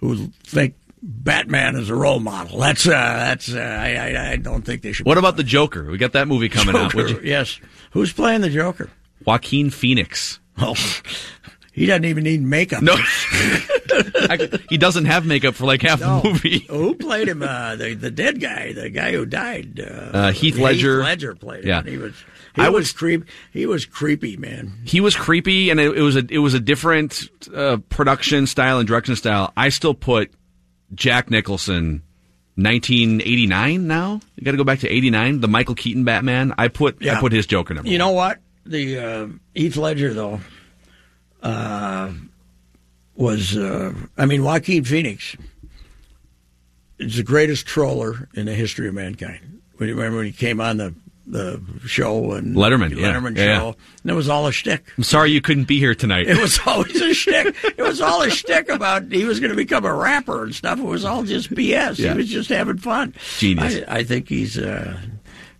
[0.00, 2.58] who think Batman is a role model.
[2.58, 5.06] That's uh, that's uh, I, I don't think they should.
[5.06, 5.90] What about the Joker?
[5.90, 6.94] We got that movie coming out.
[6.94, 7.60] Would you- Yes.
[7.92, 8.90] Who's playing the Joker?
[9.24, 10.40] Joaquin Phoenix.
[10.58, 10.74] Oh,
[11.72, 12.82] he doesn't even need makeup.
[12.82, 12.96] No,
[14.68, 16.20] he doesn't have makeup for like half No.
[16.20, 16.58] the movie.
[16.68, 17.42] Who played him?
[17.42, 19.80] Uh, the the dead guy, the guy who died.
[19.80, 19.84] Uh,
[20.16, 20.98] Uh, Heath Ledger.
[20.98, 21.68] Heath Ledger played him.
[21.68, 21.82] Yeah.
[21.82, 22.14] he was.
[22.56, 23.24] He I was, was- creep.
[23.52, 24.72] He was creepy, man.
[24.84, 28.78] He was creepy, and it, it was a it was a different uh, production style
[28.78, 29.52] and direction style.
[29.56, 30.32] I still put
[30.94, 32.02] Jack Nicholson
[32.56, 34.20] 1989 now.
[34.36, 35.40] You got to go back to 89.
[35.40, 36.54] The Michael Keaton Batman.
[36.58, 37.16] I put Yeah.
[37.16, 37.88] I put his Joker number.
[37.88, 37.98] You one.
[37.98, 38.38] know what?
[38.66, 40.40] The uh, Heath Ledger though
[41.42, 42.12] uh,
[43.14, 45.36] was uh, I mean Joaquin Phoenix
[46.98, 49.60] is the greatest troller in the history of mankind.
[49.78, 50.94] Remember when he came on the
[51.30, 53.12] the show and Letterman, yeah.
[53.12, 53.58] Letterman Yeah, yeah.
[53.58, 54.84] show, and it was all a shtick.
[54.96, 56.26] I'm sorry you couldn't be here tonight.
[56.28, 57.54] It was always a shtick.
[57.64, 60.78] It was all a shtick about he was going to become a rapper and stuff.
[60.78, 61.98] It was all just BS.
[61.98, 62.12] Yeah.
[62.12, 63.14] He was just having fun.
[63.38, 63.80] Genius.
[63.86, 64.98] I, I think he's uh,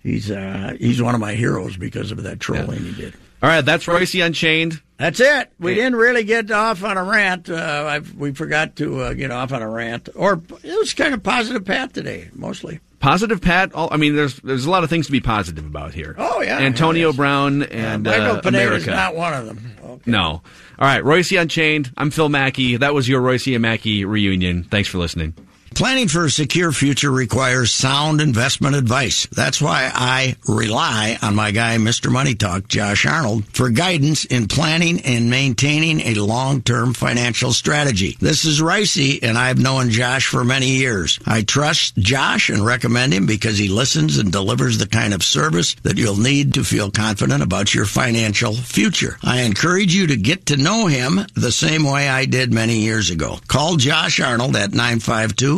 [0.03, 3.15] he's uh, he's one of my heroes because of that trolling he did.
[3.41, 4.83] All right, that's Reusse Unchained.
[4.97, 5.53] That's it.
[5.61, 7.49] We didn't really get off on a rant.
[7.49, 11.23] Uh, we forgot to uh, get off on a rant, or it was kind of
[11.23, 12.81] positive path today, mostly.
[13.01, 13.73] Positive Pat.
[13.75, 16.15] All, I mean, there's there's a lot of things to be positive about here.
[16.19, 16.59] Oh, yeah.
[16.59, 17.17] Antonio Yes.
[17.17, 18.91] Brown and Michael uh, Pineda's America.
[18.91, 19.73] not one of them.
[19.85, 20.11] Okay.
[20.11, 20.21] No.
[20.27, 20.43] All
[20.81, 21.93] right, Reusse Unchained.
[21.97, 22.77] I'm Phil Mackey.
[22.77, 24.65] That was your Reusse and Mackey reunion.
[24.65, 25.35] Thanks for listening.
[25.75, 29.27] Planning for a secure future requires sound investment advice.
[29.27, 32.11] That's why I rely on my guy, Mr.
[32.11, 38.17] Money Talk, Josh Arnold, for guidance in planning and maintaining a long-term financial strategy.
[38.21, 41.21] This is Reusse, and I've known Josh for many years.
[41.27, 45.77] I trust Josh and recommend him because he listens and delivers the kind of service
[45.85, 49.17] that you'll need to feel confident about your financial future.
[49.23, 53.11] I encourage you to get to know him the same way I did many years
[53.11, 53.39] ago.
[53.47, 55.58] Call Josh Arnold at 952